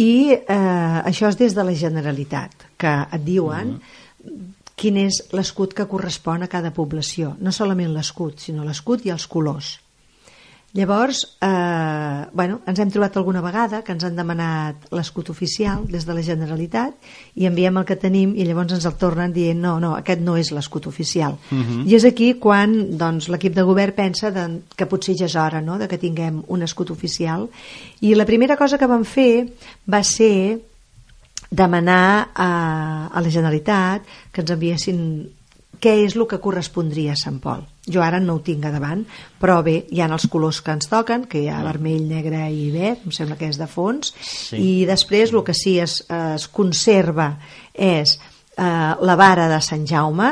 [0.00, 3.76] i eh, això és des de la Generalitat, que et diuen
[4.74, 7.36] quin és l'escut que correspon a cada població.
[7.38, 9.76] No solament l'escut, sinó l'escut i els colors.
[10.74, 16.02] Llavors, eh, bueno, ens hem trobat alguna vegada que ens han demanat l'escut oficial des
[16.02, 16.96] de la Generalitat
[17.38, 20.34] i enviem el que tenim i llavors ens el tornen dient no, no, aquest no
[20.34, 21.36] és l'escut oficial.
[21.52, 21.84] Uh -huh.
[21.86, 25.60] I és aquí quan doncs, l'equip de govern pensa de, que potser ja és hora
[25.60, 27.48] no?, de que tinguem un escut oficial
[28.00, 29.46] i la primera cosa que vam fer
[29.86, 30.58] va ser
[31.50, 35.30] demanar a, a la Generalitat que ens enviessin
[35.80, 37.73] què és el que correspondria a Sant Pol.
[37.86, 39.02] Jo ara no ho tinc a davant,
[39.40, 42.70] però bé, hi ha els colors que ens toquen, que hi ha vermell, negre i
[42.72, 44.56] verd, em sembla que és de fons, Sí.
[44.56, 47.34] i després el que sí es, es conserva
[47.74, 48.16] és
[48.56, 48.64] eh,
[49.00, 50.30] la vara de Sant Jaume,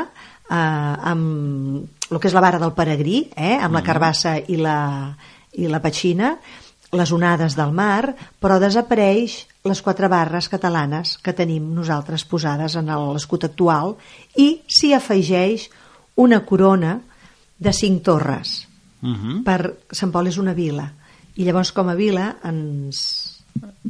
[0.49, 5.13] eh, amb el que és la vara del peregrí, eh, amb la carbassa i la,
[5.53, 6.35] i la petxina,
[6.93, 12.89] les onades del mar, però desapareix les quatre barres catalanes que tenim nosaltres posades en
[13.13, 13.95] l'escut actual
[14.37, 15.69] i s'hi afegeix
[16.17, 16.99] una corona
[17.57, 18.67] de cinc torres.
[19.01, 19.43] Uh -huh.
[19.43, 20.91] Per Sant Pol és una vila
[21.35, 23.33] i llavors com a vila ens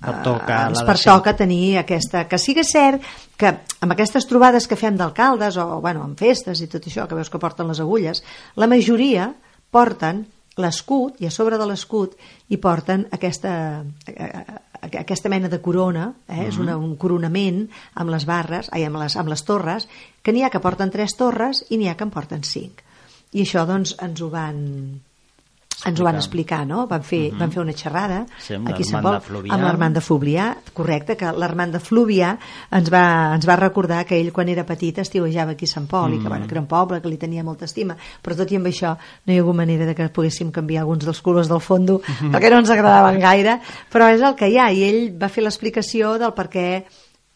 [0.03, 2.25] Pertoca eh, ens pertoca tenir aquesta...
[2.27, 3.03] Que sigui cert
[3.39, 7.15] que amb aquestes trobades que fem d'alcaldes o bueno, en festes i tot això, que
[7.15, 8.23] veus que porten les agulles,
[8.59, 9.29] la majoria
[9.71, 10.25] porten
[10.59, 12.13] l'escut i a sobre de l'escut
[12.51, 13.53] hi porten aquesta,
[14.11, 14.43] eh,
[14.99, 16.43] aquesta mena de corona, eh?
[16.49, 17.63] és una, un coronament
[17.95, 19.87] amb les barres, ai, amb, les, amb les torres,
[20.21, 22.82] que n'hi ha que porten tres torres i n'hi ha que en porten cinc.
[23.33, 24.61] I això doncs ens ho van
[25.85, 26.85] ens ho van explicar, no?
[26.87, 27.39] Van fer, uh -huh.
[27.39, 31.17] van fer una xerrada Sí, amb aquí a Sant Pol, amb l'Armand de Fluvià, correcte,
[31.17, 32.37] que l'Armand de Fluvià
[32.71, 36.13] ens va, ens va recordar que ell quan era petit estiuejava aquí a Sant Pol
[36.13, 38.55] i que, bueno, que era un poble que li tenia molta estima, però tot i
[38.55, 41.61] amb això no hi ha hagut manera de que poguéssim canviar alguns dels colors del
[41.61, 43.59] fondo perquè no ens agradaven gaire,
[43.91, 46.85] però és el que hi ha i ell va fer l'explicació del per què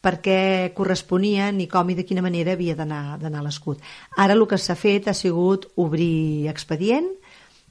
[0.02, 3.82] per què corresponien i com i de quina manera havia d'anar l'escut.
[4.18, 7.10] Ara el que s'ha fet ha sigut obrir expedient,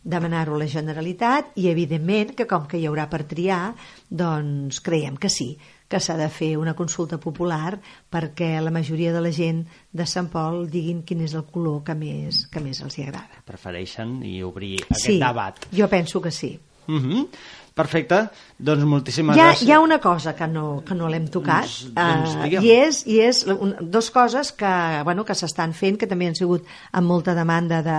[0.07, 3.75] demanar-ho a la Generalitat i evidentment que com que hi haurà per triar
[4.09, 5.57] doncs creiem que sí
[5.89, 7.77] que s'ha de fer una consulta popular
[8.11, 9.63] perquè la majoria de la gent
[9.93, 13.43] de Sant Pol diguin quin és el color que més, que més els hi agrada.
[13.47, 15.69] Prefereixen i obrir aquest sí, debat.
[15.71, 16.59] jo penso que sí.
[16.89, 17.29] Uh -huh.
[17.77, 18.19] Perfecte,
[18.57, 19.67] doncs moltíssimes Hi ha, gràcies.
[19.69, 22.65] hi ha una cosa que no, que no l'hem tocat Doncs- doncs digue'm.
[22.65, 24.71] i és, i és un, dos coses que,
[25.05, 26.65] bueno, que s'estan fent que també han sigut
[26.97, 27.99] amb molta demanda de,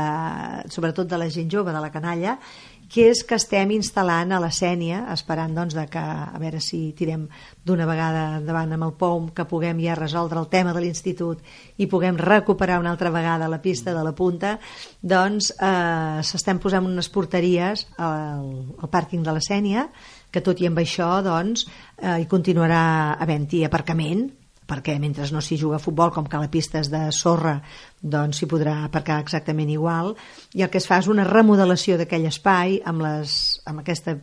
[0.73, 2.39] sobretot de la gent jove, de la canalla
[2.87, 6.93] que és que estem instal·lant a la Sènia esperant doncs, de que, a veure si
[6.97, 7.25] tirem
[7.67, 11.43] d'una vegada endavant amb el POM que puguem ja resoldre el tema de l'institut
[11.77, 14.55] i puguem recuperar una altra vegada la pista de la punta
[15.01, 19.87] doncs eh, s'estan posant unes porteries al, al pàrquing de la Sènia
[20.31, 21.67] que tot i amb això doncs,
[21.99, 24.29] eh, hi continuarà havent-hi aparcament
[24.67, 27.57] perquè mentre no s'hi juga a futbol, com que la pista és de sorra,
[28.01, 30.13] doncs s'hi podrà aparcar exactament igual,
[30.53, 34.17] i el que es fa és una remodelació d'aquell espai amb, les, amb aquesta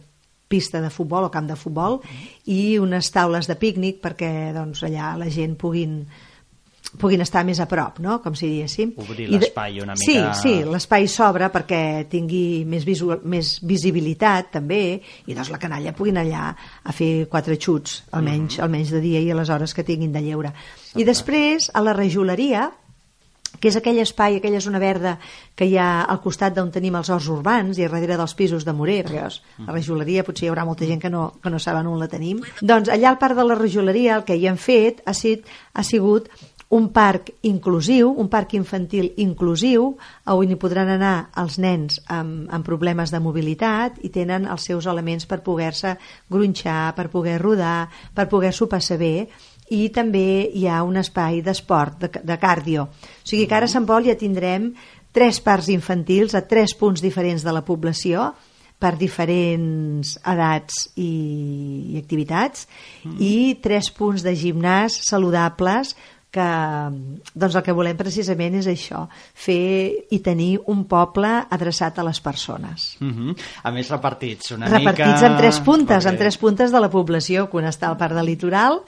[0.49, 1.99] pista de futbol o camp de futbol
[2.47, 6.03] i unes taules de pícnic perquè doncs, allà la gent puguin
[6.99, 8.21] puguin estar més a prop, no?
[8.23, 8.93] com si diguéssim.
[9.03, 15.01] Obrir l'espai una Sí, mica- sí, l'espai s'obre perquè tingui més, visual, més visibilitat també
[15.27, 16.53] i doncs la canalla puguin allà
[16.85, 20.23] a fer quatre xuts almenys, almenys de dia i a les hores que tinguin de
[20.23, 20.53] lleure
[20.95, 22.71] i després a la rejoleria
[23.61, 25.13] que és aquell espai, aquella zona verda
[25.55, 28.65] que hi ha al costat d'on tenim els horts urbans i a darrere dels pisos
[28.67, 31.61] de Morer, perquè veus, la rejoleria potser hi haurà molta gent que no, que no
[31.63, 32.41] saben on la tenim.
[32.61, 35.85] Doncs allà al parc de la rejoleria el que hi han fet ha, sit, ha
[35.87, 36.27] sigut
[36.75, 39.93] un parc inclusiu, un parc infantil inclusiu,
[40.27, 44.89] on hi podran anar els nens amb, amb problemes de mobilitat i tenen els seus
[44.91, 45.95] elements per poder-se
[46.31, 49.29] gronxar, per poder rodar, per poder-s'ho passar bé
[49.71, 52.89] i també hi ha un espai d'esport, de, de cardio.
[52.91, 54.73] O sigui que ara a Sant Pol ja tindrem
[55.15, 58.33] tres parcs infantils a tres punts diferents de la població
[58.83, 62.67] per diferents edats i, i activitats
[63.05, 63.15] mm.
[63.23, 65.95] i tres punts de gimnàs saludables
[66.35, 66.49] que
[67.35, 72.21] doncs el que volem precisament és això, fer i tenir un poble adreçat a les
[72.21, 72.97] persones.
[73.01, 73.37] Uh -huh.
[73.63, 75.27] A més, repartits una Repartits mica...
[75.27, 78.15] en tres puntes, Perquè- en tres puntes de la població, que un està al Parc
[78.15, 78.83] del Litoral,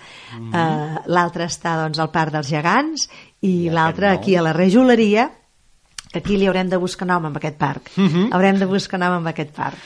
[0.53, 3.09] eh, l'altre està doncs, al Parc dels Gegants
[3.41, 5.31] i I l'altre aquí a la Rejoleria,
[6.17, 7.91] que aquí li haurem de buscar nom amb aquest parc.
[8.33, 9.77] Haurem de buscar nom amb aquest parc.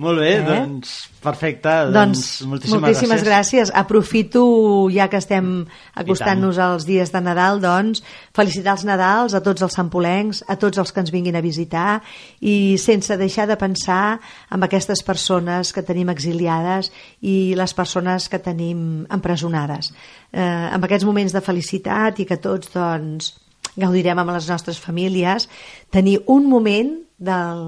[0.00, 0.44] Molt bé, Eh?
[0.46, 1.68] doncs perfecte.
[1.92, 3.70] Doncs, Doncs, moltíssimes, moltíssimes gràcies.
[3.74, 4.44] Aprofito,
[4.92, 9.76] ja que estem acostant-nos als dies de Nadal, doncs, felicitar els Nadals a tots els
[9.76, 12.00] sampolencs, a tots els que ens vinguin a visitar
[12.40, 14.20] i sense deixar de pensar
[14.50, 19.92] en aquestes persones que tenim exiliades i les persones que tenim empresonades.
[20.32, 23.34] Eh, en aquests moments de felicitat i que tots, doncs,
[23.76, 25.48] gaudirem amb les nostres famílies,
[25.94, 27.64] tenir un moment del,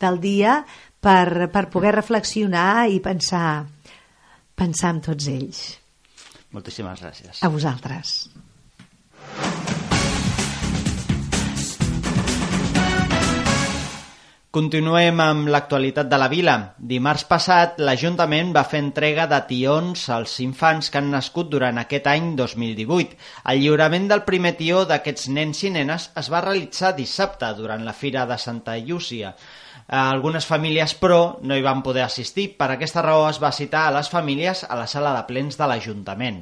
[0.00, 0.58] del dia
[1.00, 3.66] per, per poder reflexionar i pensar,
[4.58, 5.64] pensar en tots ells.
[6.56, 7.42] Moltíssimes gràcies.
[7.44, 8.18] A vosaltres.
[14.56, 16.52] Continuem amb l'actualitat de la vila.
[16.92, 22.08] Dimarts passat, l'Ajuntament va fer entrega de tions als infants que han nascut durant aquest
[22.08, 23.18] any 2018.
[23.52, 27.92] El lliurament del primer tió d'aquests nens i nenes es va realitzar dissabte durant la
[27.92, 29.34] Fira de Santa Llúcia.
[29.92, 32.48] Algunes famílies, però, no hi van poder assistir.
[32.56, 35.68] Per aquesta raó es va citar a les famílies a la sala de plens de
[35.68, 36.40] l'Ajuntament.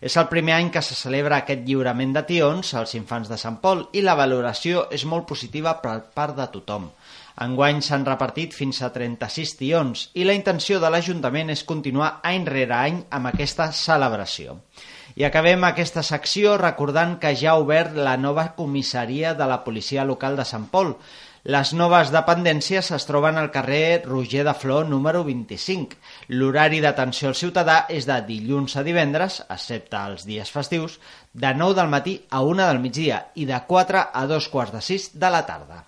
[0.00, 3.58] És el primer any que se celebra aquest lliurament de tions als infants de Sant
[3.58, 6.92] Pol i la valoració és molt positiva per part de tothom.
[7.44, 12.46] Enguany s'han repartit fins a 36 tions i la intenció de l'Ajuntament és continuar any
[12.48, 14.54] rere any amb aquesta celebració.
[15.20, 20.04] I acabem aquesta secció recordant que ja ha obert la nova comissaria de la policia
[20.08, 20.94] local de Sant Pol.
[21.44, 26.00] Les noves dependències es troben al carrer Roger de Flor número 25.
[26.32, 30.96] L'horari d'atenció al ciutadà és de dilluns a divendres, excepte els dies festius,
[31.32, 34.82] de 9 del matí a 1 del migdia i de 4 a 2 quarts de
[34.88, 35.84] 6 de la tarda.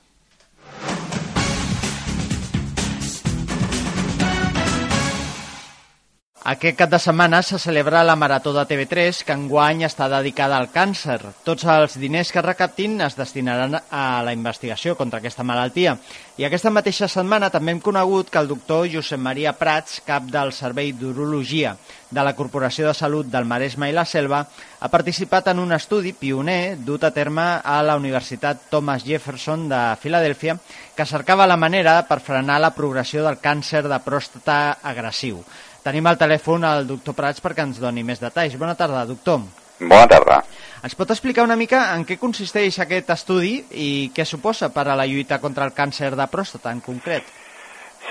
[6.48, 10.70] Aquest cap de setmana se celebra la Marató de TV3, que enguany està dedicada al
[10.72, 11.18] càncer.
[11.44, 15.98] Tots els diners que recaptin es destinaran a la investigació contra aquesta malaltia.
[16.40, 20.54] I aquesta mateixa setmana també hem conegut que el doctor Josep Maria Prats, cap del
[20.56, 21.76] Servei d'Urologia
[22.08, 24.40] de la Corporació de Salut del Maresme i la Selva,
[24.80, 29.84] ha participat en un estudi pioner dut a terme a la Universitat Thomas Jefferson de
[30.00, 30.56] Filadèlfia
[30.96, 35.42] que cercava la manera per frenar la progressió del càncer de pròstata agressiu.
[35.84, 38.58] Tenim al telèfon el doctor Prats perquè ens doni més detalls.
[38.58, 39.42] Bona tarda, doctor.
[39.80, 40.40] Bona tarda.
[40.82, 44.96] Ens pot explicar una mica en què consisteix aquest estudi i què suposa per a
[44.98, 47.30] la lluita contra el càncer de pròstata en concret?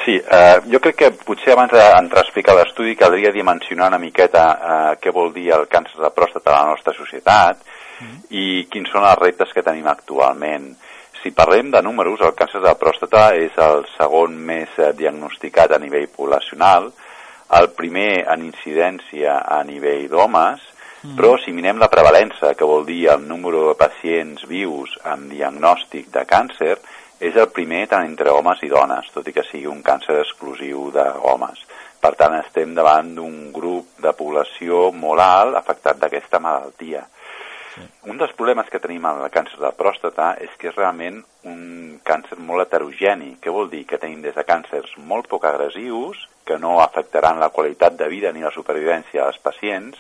[0.04, 4.44] Sí, eh, jo crec que potser abans d'entrar a explicar l'estudi caldria dimensionar una miqueta
[4.56, 7.60] eh, què vol dir el càncer de pròstata a la nostra societat
[8.00, 8.20] mm.
[8.30, 10.70] i quins són els reptes que tenim actualment.
[11.20, 15.82] Si parlem de números, el càncer de pròstata és el segon més eh, diagnosticat a
[15.84, 16.92] nivell poblacional,
[17.56, 20.62] el primer en incidència a nivell d'homes,
[21.04, 21.16] mm.
[21.16, 26.12] però si mirem la prevalença, que vol dir el número de pacients vius amb diagnòstic
[26.14, 26.78] de càncer,
[27.20, 30.92] és el primer tant entre homes i dones, tot i que sigui un càncer exclusiu
[30.94, 31.64] d'homes.
[31.98, 37.08] Per tant, estem davant d'un grup de població molt alt afectat d'aquesta malaltia.
[38.08, 42.00] Un dels problemes que tenim amb el càncer de pròstata és que és realment un
[42.08, 43.36] càncer molt heterogeni.
[43.42, 43.84] Què vol dir?
[43.90, 48.32] Que tenim des de càncers molt poc agressius, que no afectaran la qualitat de vida
[48.32, 50.00] ni la supervivència dels pacients,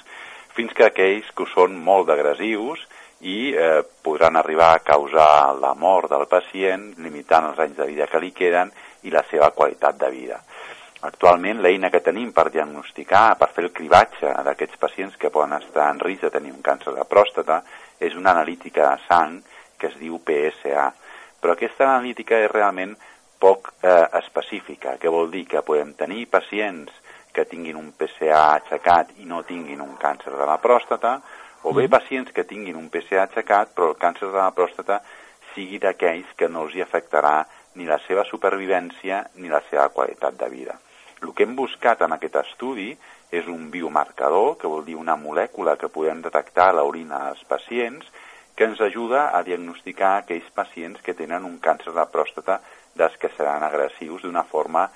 [0.57, 2.81] fins que aquells que són molt agressius
[3.21, 8.07] i eh, podran arribar a causar la mort del pacient, limitant els anys de vida
[8.09, 8.71] que li queden
[9.03, 10.41] i la seva qualitat de vida.
[11.05, 15.91] Actualment, l'eina que tenim per diagnosticar, per fer el cribatge d'aquests pacients que poden estar
[15.93, 17.59] en risc de tenir un càncer de pròstata,
[17.99, 19.35] és una analítica de sang
[19.77, 20.87] que es diu PSA.
[21.37, 22.95] Però aquesta analítica és realment
[23.37, 26.89] poc eh, específica, que vol dir que podem tenir pacients
[27.33, 31.19] que tinguin un PSA aixecat i no tinguin un càncer de la pròstata,
[31.61, 31.93] o bé mm.
[31.93, 35.03] pacients que tinguin un PSA aixecat però el càncer de la pròstata
[35.53, 37.37] sigui d'aquells que no els hi afectarà
[37.77, 40.79] ni la seva supervivència ni la seva qualitat de vida.
[41.21, 42.91] El que hem buscat en aquest estudi
[43.33, 48.05] és un biomarcador, que vol dir una molècula que podem detectar a l'orina dels pacients,
[48.57, 52.59] que ens ajuda a diagnosticar aquells pacients que tenen un càncer de pròstata
[52.97, 54.87] dels que seran agressius d'una forma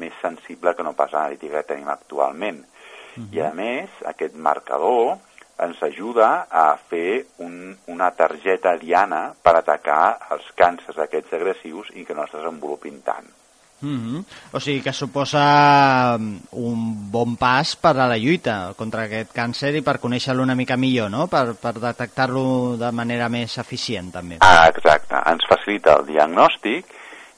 [0.00, 2.60] més sensible que no pas l'analítica que tenim actualment.
[2.60, 3.34] Uh -huh.
[3.36, 5.18] I a més, aquest marcador
[5.58, 12.04] ens ajuda a fer un, una targeta diana per atacar els càncers aquests agressius i
[12.04, 13.39] que no es desenvolupin tant.
[13.82, 14.24] Mm -hmm.
[14.52, 19.74] O sigui que suposa um, un bon pas per a la lluita contra aquest càncer
[19.74, 21.26] i per conèixer-lo una mica millor, no?
[21.26, 24.36] Per, per detectar-lo de manera més eficient, també.
[24.40, 25.14] Ah, exacte.
[25.26, 26.84] Ens facilita el diagnòstic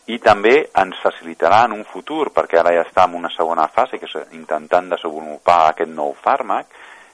[0.07, 3.99] i també ens facilitarà en un futur, perquè ara ja està en una segona fase,
[3.99, 6.67] que és intentant desenvolupar aquest nou fàrmac,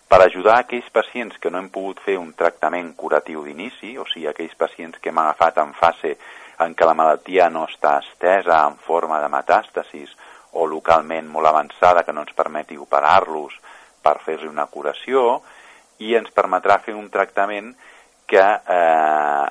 [0.09, 4.27] per ajudar aquells pacients que no hem pogut fer un tractament curatiu d'inici, o sigui,
[4.27, 6.17] aquells pacients que hem agafat en fase
[6.65, 10.15] en què la malaltia no està estesa en forma de metàstasis
[10.59, 13.55] o localment molt avançada que no ens permeti operar-los
[14.03, 15.41] per fer-li una curació
[16.05, 17.73] i ens permetrà fer un tractament
[18.29, 19.47] que eh,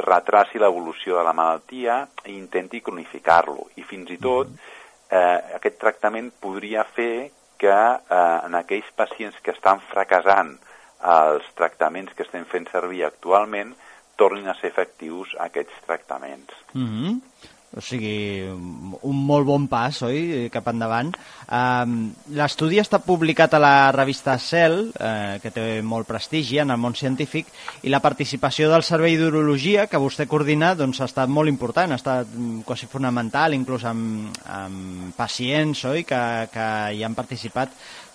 [0.00, 3.68] retraci l'evolució de la malaltia i intenti cronificar-lo.
[3.76, 9.54] I fins i tot eh, aquest tractament podria fer que eh, en aquells pacients que
[9.56, 10.56] estan fracassant
[11.00, 13.72] els tractaments que estem fent servir actualment
[14.20, 16.52] tornin a ser efectius aquests tractaments.
[16.74, 17.48] Mm -hmm.
[17.70, 21.12] O sigui, un molt bon pas, oi?, cap endavant.
[21.54, 21.92] Um,
[22.34, 26.98] L'estudi està publicat a la revista Cell, eh, que té molt prestigi en el món
[26.98, 27.46] científic,
[27.86, 32.00] i la participació del Servei d'Urologia, que vostè coordina, doncs, ha estat molt important, ha
[32.02, 37.70] estat mm, quasi fonamental, inclús amb, amb pacients, oi?, que, que hi han participat.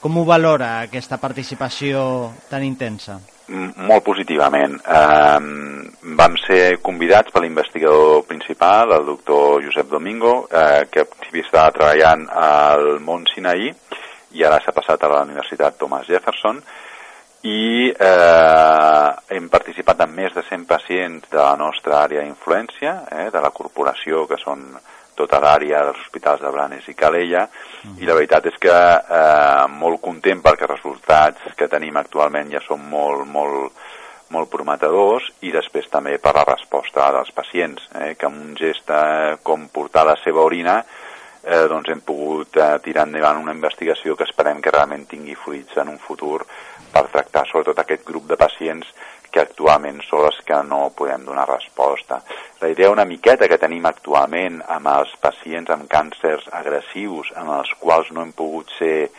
[0.05, 2.01] Com ho valora, aquesta participació
[2.45, 3.15] tan intensa?
[3.89, 4.75] Molt positivament.
[4.85, 5.39] Eh,
[6.19, 11.07] vam ser convidats per l'investigador principal, el doctor Josep Domingo, eh, que
[11.41, 13.71] estava treballant al Mont Sinaí
[14.37, 16.61] i ara s'ha passat a la Universitat Thomas Jefferson
[17.49, 23.31] i eh, hem participat en més de 100 pacients de la nostra àrea d'influència, eh,
[23.33, 24.67] de la corporació, que són
[25.15, 28.01] tota l'àrea dels hospitals de Blanes i Calella, uh -huh.
[28.01, 32.61] i la veritat és que eh, molt content perquè els resultats que tenim actualment ja
[32.67, 33.71] són molt, molt,
[34.29, 38.89] molt prometedors i després també per la resposta dels pacients, eh, que amb un gest
[38.89, 40.83] eh, com portar la seva orina
[41.45, 45.77] eh, doncs hem pogut eh, tirar endavant una investigació que esperem que realment tingui fruits
[45.77, 46.41] en un futur
[46.91, 48.89] per tractar sobretot aquest grup de pacients
[49.31, 52.21] que actualment són les que no podem donar resposta.
[52.61, 57.73] La idea una miqueta que tenim actualment amb els pacients amb càncers agressius en els
[57.81, 59.09] quals no hem pogut ser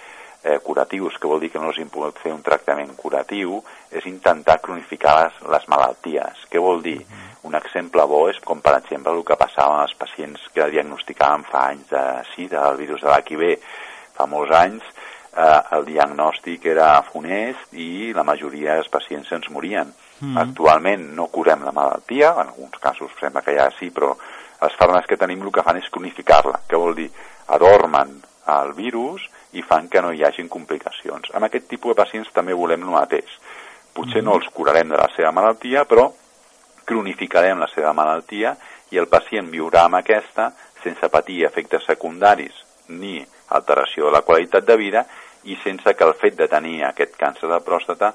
[0.46, 3.58] eh, curatius, que vol dir que no els hem pogut fer un tractament curatiu,
[3.90, 6.46] és intentar cronificar les, les malalties.
[6.52, 7.00] Què vol dir?
[7.46, 11.46] Un exemple bo és com, per exemple, el que passava amb els pacients que diagnosticaven
[11.50, 12.04] fa anys de
[12.34, 13.44] sida, el virus de l'HIV.
[14.16, 19.92] Fa molts anys eh, el diagnòstic era funest i la majoria dels pacients ens morien.
[20.20, 20.38] Mm.
[20.46, 24.14] Actualment no curem la malaltia, en alguns casos sembla que ja sí, però
[24.64, 27.10] els fàrmacs que tenim el que fan és cronificar-la, que vol dir
[27.52, 28.16] adormen
[28.56, 29.26] el virus
[29.56, 31.32] i fan que no hi hagin complicacions.
[31.34, 33.38] Amb aquest tipus de pacients també volem el mateix.
[33.96, 36.10] Potser no els curarem de la seva malaltia, però
[36.86, 38.54] cronificarem la seva malaltia
[38.92, 40.50] i el pacient viurà amb aquesta
[40.84, 43.18] sense patir efectes secundaris ni
[43.56, 45.06] alteració de la qualitat de vida
[45.50, 48.12] i sense que el fet de tenir aquest càncer de pròstata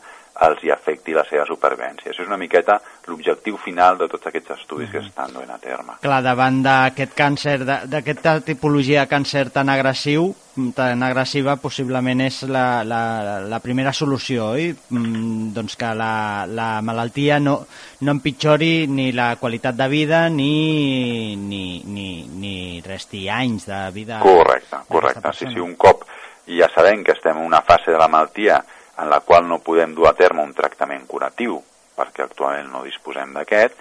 [0.48, 2.12] els hi afecti la seva supervivència.
[2.12, 4.92] Això és una miqueta l'objectiu final de tots aquests estudis mm.
[4.94, 5.98] que estan duent a terme.
[6.02, 10.32] Clar, davant d'aquest càncer, d'aquesta tipologia de càncer tan agressiu,
[10.76, 13.04] tan agressiva, possiblement és la, la,
[13.48, 14.72] la primera solució, oi?
[14.74, 16.14] Mm, doncs que la,
[16.50, 17.62] la malaltia no,
[18.02, 24.20] no empitjori ni la qualitat de vida ni, ni, ni, ni resti anys de vida.
[24.26, 25.38] Correcte, correcte.
[25.38, 26.04] Sí, sí, un cop
[26.52, 28.60] ja sabem que estem en una fase de la malaltia
[29.02, 31.58] en la qual no podem dur a terme un tractament curatiu,
[31.98, 33.76] perquè actualment no disposem d'aquest,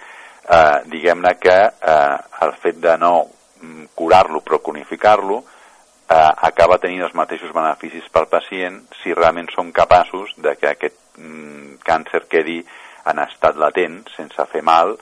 [0.49, 3.13] eh, diguem-ne que eh, el fet de no
[3.61, 9.71] mm, curar-lo però cronificar-lo eh, acaba tenint els mateixos beneficis pel pacient si realment som
[9.71, 12.61] capaços de que aquest mm, càncer quedi
[13.09, 14.95] en estat latent, sense fer mal,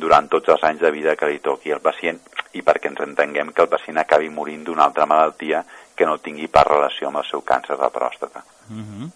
[0.00, 2.20] durant tots els anys de vida que li toqui al pacient
[2.54, 5.64] i perquè ens entenguem que el pacient acabi morint d'una altra malaltia
[5.94, 8.44] que no tingui per relació amb el seu càncer de pròstata.
[8.70, 9.12] Uh mhm.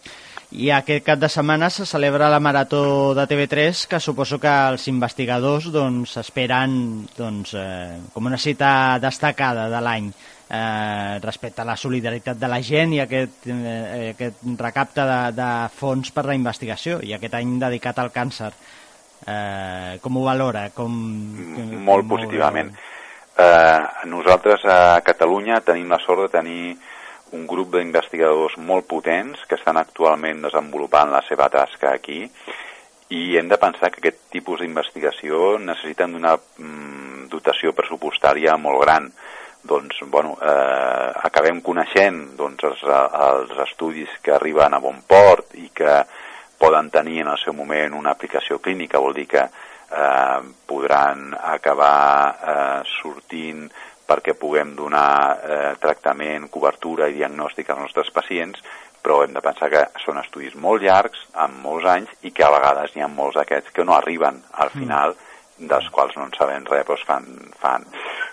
[0.55, 4.87] I aquest cap de setmana se celebra la Marató de TV3, que suposo que els
[4.87, 6.77] investigadors doncs, esperen
[7.17, 12.61] doncs, eh, com una cita destacada de l'any eh, respecte a la solidaritat de la
[12.63, 17.59] gent i aquest, eh, aquest recapte de, de fons per la investigació i aquest any
[17.59, 18.53] dedicat al càncer.
[19.27, 20.69] Eh, com ho valora?
[20.77, 20.95] Com,
[21.83, 22.71] Molt com positivament.
[23.35, 26.77] Eh, nosaltres a Catalunya tenim la sort de tenir
[27.33, 32.21] un grup d'investigadors molt potents que estan actualment desenvolupant la seva tasca aquí
[33.15, 39.11] i hem de pensar que aquest tipus d'investigació necessiten d'una mm, dotació pressupostària molt gran.
[39.65, 45.71] Doncs, bueno, eh, acabem coneixent doncs, els, els estudis que arriben a bon port i
[45.73, 46.03] que
[46.61, 51.97] poden tenir en el seu moment una aplicació clínica, vol dir que eh, podran acabar
[52.35, 53.67] eh, sortint
[54.09, 58.61] perquè puguem donar eh, tractament, cobertura i diagnòstic als nostres pacients,
[59.05, 62.53] però hem de pensar que són estudis molt llargs, amb molts anys, i que a
[62.55, 64.79] vegades hi ha molts d'aquests que no arriben al mm.
[64.79, 65.17] final,
[65.59, 67.29] dels quals no en sabem res, però fan,
[67.61, 67.85] fan.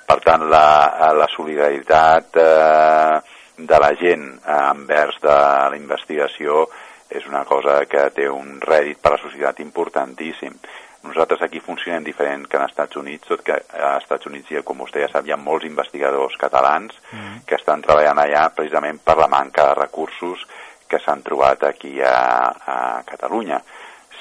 [0.08, 3.20] Per tant, la, la solidaritat eh,
[3.58, 5.36] de la gent eh, envers de
[5.74, 6.66] la investigació
[7.12, 10.56] és una cosa que té un rèdit per a la societat importantíssim.
[11.04, 15.02] Nosaltres aquí funcionem diferent que en Estats Units, tot que a Estats Units, com vostè
[15.02, 17.42] ja sap, hi ha molts investigadors catalans mm.
[17.50, 20.46] que estan treballant allà precisament per la manca de recursos
[20.92, 22.78] que s'han trobat aquí a, a
[23.08, 23.62] Catalunya.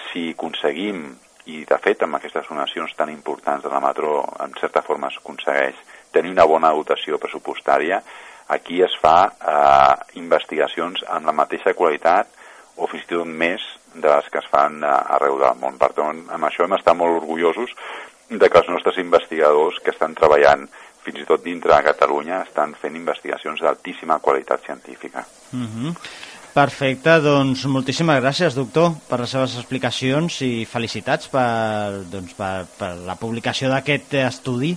[0.08, 1.04] Si aconseguim,
[1.50, 5.18] i de fet amb aquestes donacions tan importants de la Matró, en certa forma es
[5.20, 5.78] aconsegueix
[6.14, 8.00] tenir una bona dotació pressupostària,
[8.50, 12.39] aquí es fa eh, investigacions amb la mateixa qualitat
[12.80, 13.64] o fins i tot més
[13.94, 15.76] de les que es fan arreu del món.
[15.80, 17.74] Per tant, amb això hem estat molt orgullosos
[18.30, 20.68] de que els nostres investigadors que estan treballant
[21.04, 25.24] fins i tot dintre de Catalunya estan fent investigacions d'altíssima qualitat científica.
[25.52, 25.94] Mm -hmm.
[26.52, 32.96] Perfecte, doncs moltíssimes gràcies, doctor, per les seves explicacions i felicitats per, doncs, per, per
[33.06, 34.76] la publicació d'aquest estudi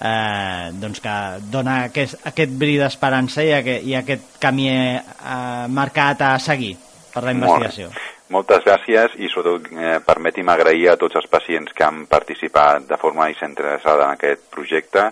[0.00, 1.16] eh, doncs que
[1.52, 6.76] dona aquest, aquest bri d'esperança i, aquest, i aquest camí eh, marcat a seguir
[7.12, 7.90] per la investigació.
[7.90, 8.08] Molt.
[8.30, 12.98] Moltes gràcies i sobretot eh, permeti'm agrair a tots els pacients que han participat de
[13.00, 15.10] forma interessada en aquest projecte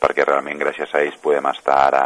[0.00, 2.04] perquè realment gràcies a ells podem estar ara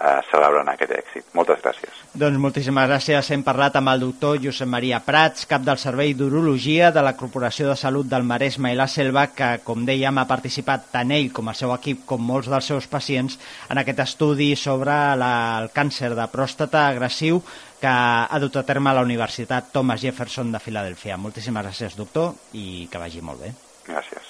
[0.00, 1.26] eh, celebrant aquest èxit.
[1.36, 2.00] Moltes gràcies.
[2.20, 3.30] Doncs moltíssimes gràcies.
[3.34, 7.68] Hem parlat amb el doctor Josep Maria Prats, cap del Servei d'Urologia de la Corporació
[7.68, 11.52] de Salut del Maresme i la Selva, que, com dèiem, ha participat tant ell com
[11.52, 13.38] el seu equip, com molts dels seus pacients,
[13.68, 17.42] en aquest estudi sobre la, el càncer de pròstata agressiu
[17.80, 21.16] que ha dut a terme a la Universitat Thomas Jefferson de Filadèlfia.
[21.16, 23.54] Moltíssimes gràcies, doctor, i que vagi molt bé.
[23.88, 24.29] Gràcies.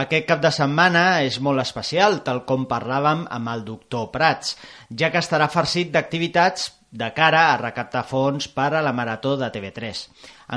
[0.00, 4.54] Aquest cap de setmana és molt especial, tal com parlàvem amb el doctor Prats,
[5.02, 9.46] ja que estarà farcit d'activitats de cara a recaptar fons per a la Marató de
[9.54, 9.98] TV3.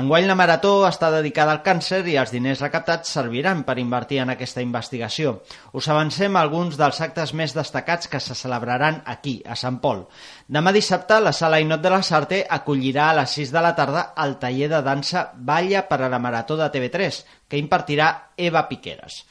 [0.00, 4.32] Enguany la Marató està dedicada al càncer i els diners recaptats serviran per invertir en
[4.32, 5.36] aquesta investigació.
[5.78, 10.06] Us avancem alguns dels actes més destacats que se celebraran aquí, a Sant Pol.
[10.48, 14.08] Demà dissabte, la Sala Inot de la Sarte acollirà a les 6 de la tarda
[14.24, 19.22] el taller de dansa Balla per a la Marató de TV3, que impartirà Eva Piqueras.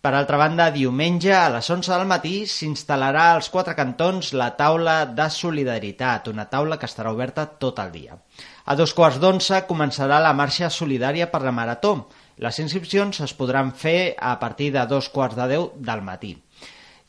[0.00, 4.94] Per altra banda, diumenge a les 11 del matí s'instal·larà als quatre cantons la taula
[5.18, 8.16] de solidaritat, una taula que estarà oberta tot el dia.
[8.64, 11.92] A dos quarts d'onze començarà la marxa solidària per la Marató.
[12.40, 16.32] Les inscripcions es podran fer a partir de dos quarts de deu del matí.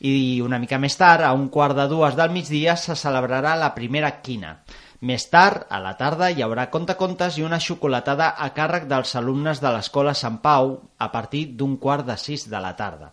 [0.04, 3.72] I una mica més tard, a un quart de dues del migdia, se celebrarà la
[3.72, 4.58] primera quina.
[5.02, 9.58] Més tard, a la tarda, hi haurà contacontes i una xocolatada a càrrec dels alumnes
[9.62, 13.08] de l'Escola Sant Pau a partir d'un quart de sis de la tarda.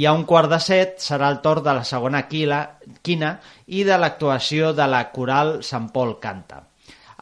[0.00, 2.60] I a un quart de set serà el torn de la segona quila,
[3.04, 3.34] quina
[3.66, 6.62] i de l'actuació de la coral Sant Pol Canta.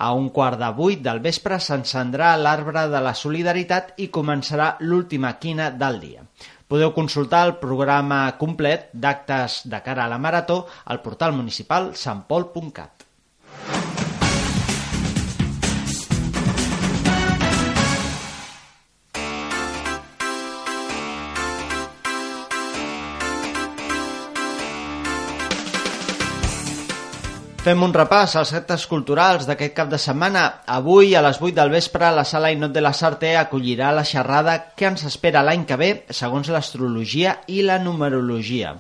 [0.06, 5.32] A un quart de vuit del vespre s'encendrà l'arbre de la solidaritat i començarà l'última
[5.42, 6.22] quina del dia.
[6.70, 12.97] Podeu consultar el programa complet d'actes de cara a la Marató al portal municipal santpol.cat.
[27.68, 30.42] Fem un repàs als actes culturals d'aquest cap de setmana.
[30.72, 34.54] Avui, a les 8 del vespre, la Sala Inot de la Sarte acollirà la xerrada
[34.72, 35.88] que ens espera l'any que ve,
[36.20, 38.70] segons l'astrologia i la numerologia.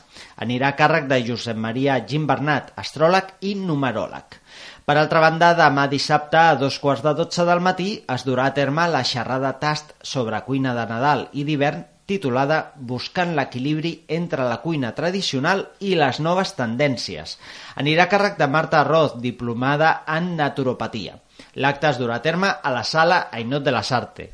[0.46, 4.40] Anirà a càrrec de Josep Maria Gimbernat, astròleg i numeròleg.
[4.88, 8.56] Per altra banda, demà dissabte a dos quarts de dotze del matí es durà a
[8.56, 12.58] terme la xerrada tast sobre cuina de Nadal i d'hivern titulada
[12.90, 17.36] Buscant l'equilibri entre la cuina tradicional i les noves tendències.
[17.82, 21.18] Anirà a càrrec de Marta Roth, diplomada en naturopatia.
[21.62, 24.30] L'acte es durà a terme a la sala Ainot de la Sarte.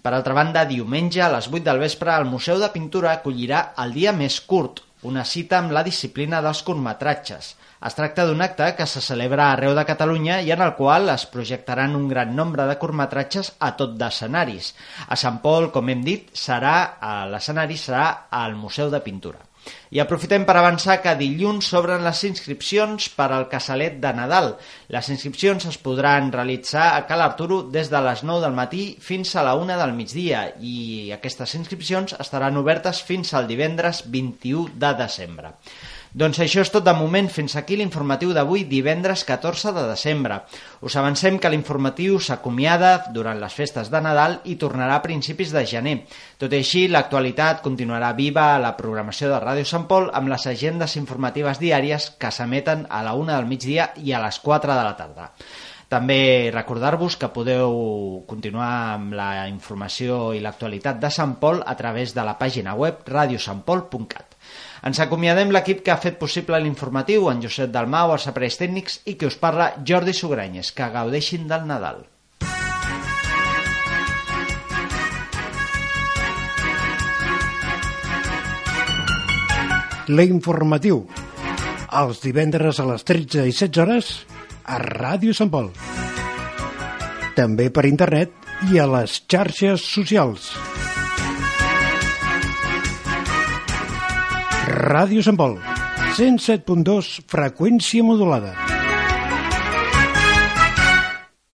[0.00, 3.92] Per altra banda, diumenge a les 8 del vespre el Museu de Pintura acollirà el
[3.92, 7.54] dia més curt, una cita amb la disciplina dels curtmetratges.
[7.88, 11.22] Es tracta d'un acte que se celebra arreu de Catalunya i en el qual es
[11.32, 14.74] projectaran un gran nombre de curtmetratges a tot d'escenaris.
[15.08, 16.74] A Sant Pol, com hem dit, serà
[17.32, 19.40] l'escenari serà al Museu de Pintura.
[19.96, 24.50] I aprofitem per avançar que dilluns s'obren les inscripcions per al casalet de Nadal.
[24.92, 29.34] Les inscripcions es podran realitzar a Cal Arturo des de les 9 del matí fins
[29.36, 30.76] a la 1 del migdia i
[31.16, 35.54] aquestes inscripcions estaran obertes fins al divendres 21 de desembre.
[36.10, 37.28] Doncs això és tot de moment.
[37.30, 40.40] Fins aquí l'informatiu d'avui, divendres 14 de desembre.
[40.82, 45.62] Us avancem que l'informatiu s'acomiada durant les festes de Nadal i tornarà a principis de
[45.62, 45.96] gener.
[46.36, 50.46] Tot i així, l'actualitat continuarà viva a la programació de Ràdio Sant Pol amb les
[50.50, 54.82] agendes informatives diàries que s'emeten a la una del migdia i a les 4 de
[54.82, 55.30] la tarda.
[55.90, 57.70] També recordar-vos que podeu
[58.26, 63.06] continuar amb la informació i l'actualitat de Sant Pol a través de la pàgina web
[63.06, 64.29] radiosantpol.cat.
[64.80, 69.18] Ens acomiadem l'equip que ha fet possible l'informatiu, en Josep Dalmau, els aparells tècnics i
[69.20, 70.72] que us parla Jordi Sugranyes.
[70.72, 72.06] Que gaudeixin del Nadal.
[80.08, 81.04] L'informatiu.
[82.00, 84.10] Els divendres a les 13 i 16 hores
[84.64, 85.70] a Ràdio Sant Pol.
[87.36, 88.32] També per internet
[88.72, 90.50] i a les xarxes socials.
[94.70, 95.56] Ràdio Sant Pol,
[96.14, 98.79] 107.2, freqüència modulada.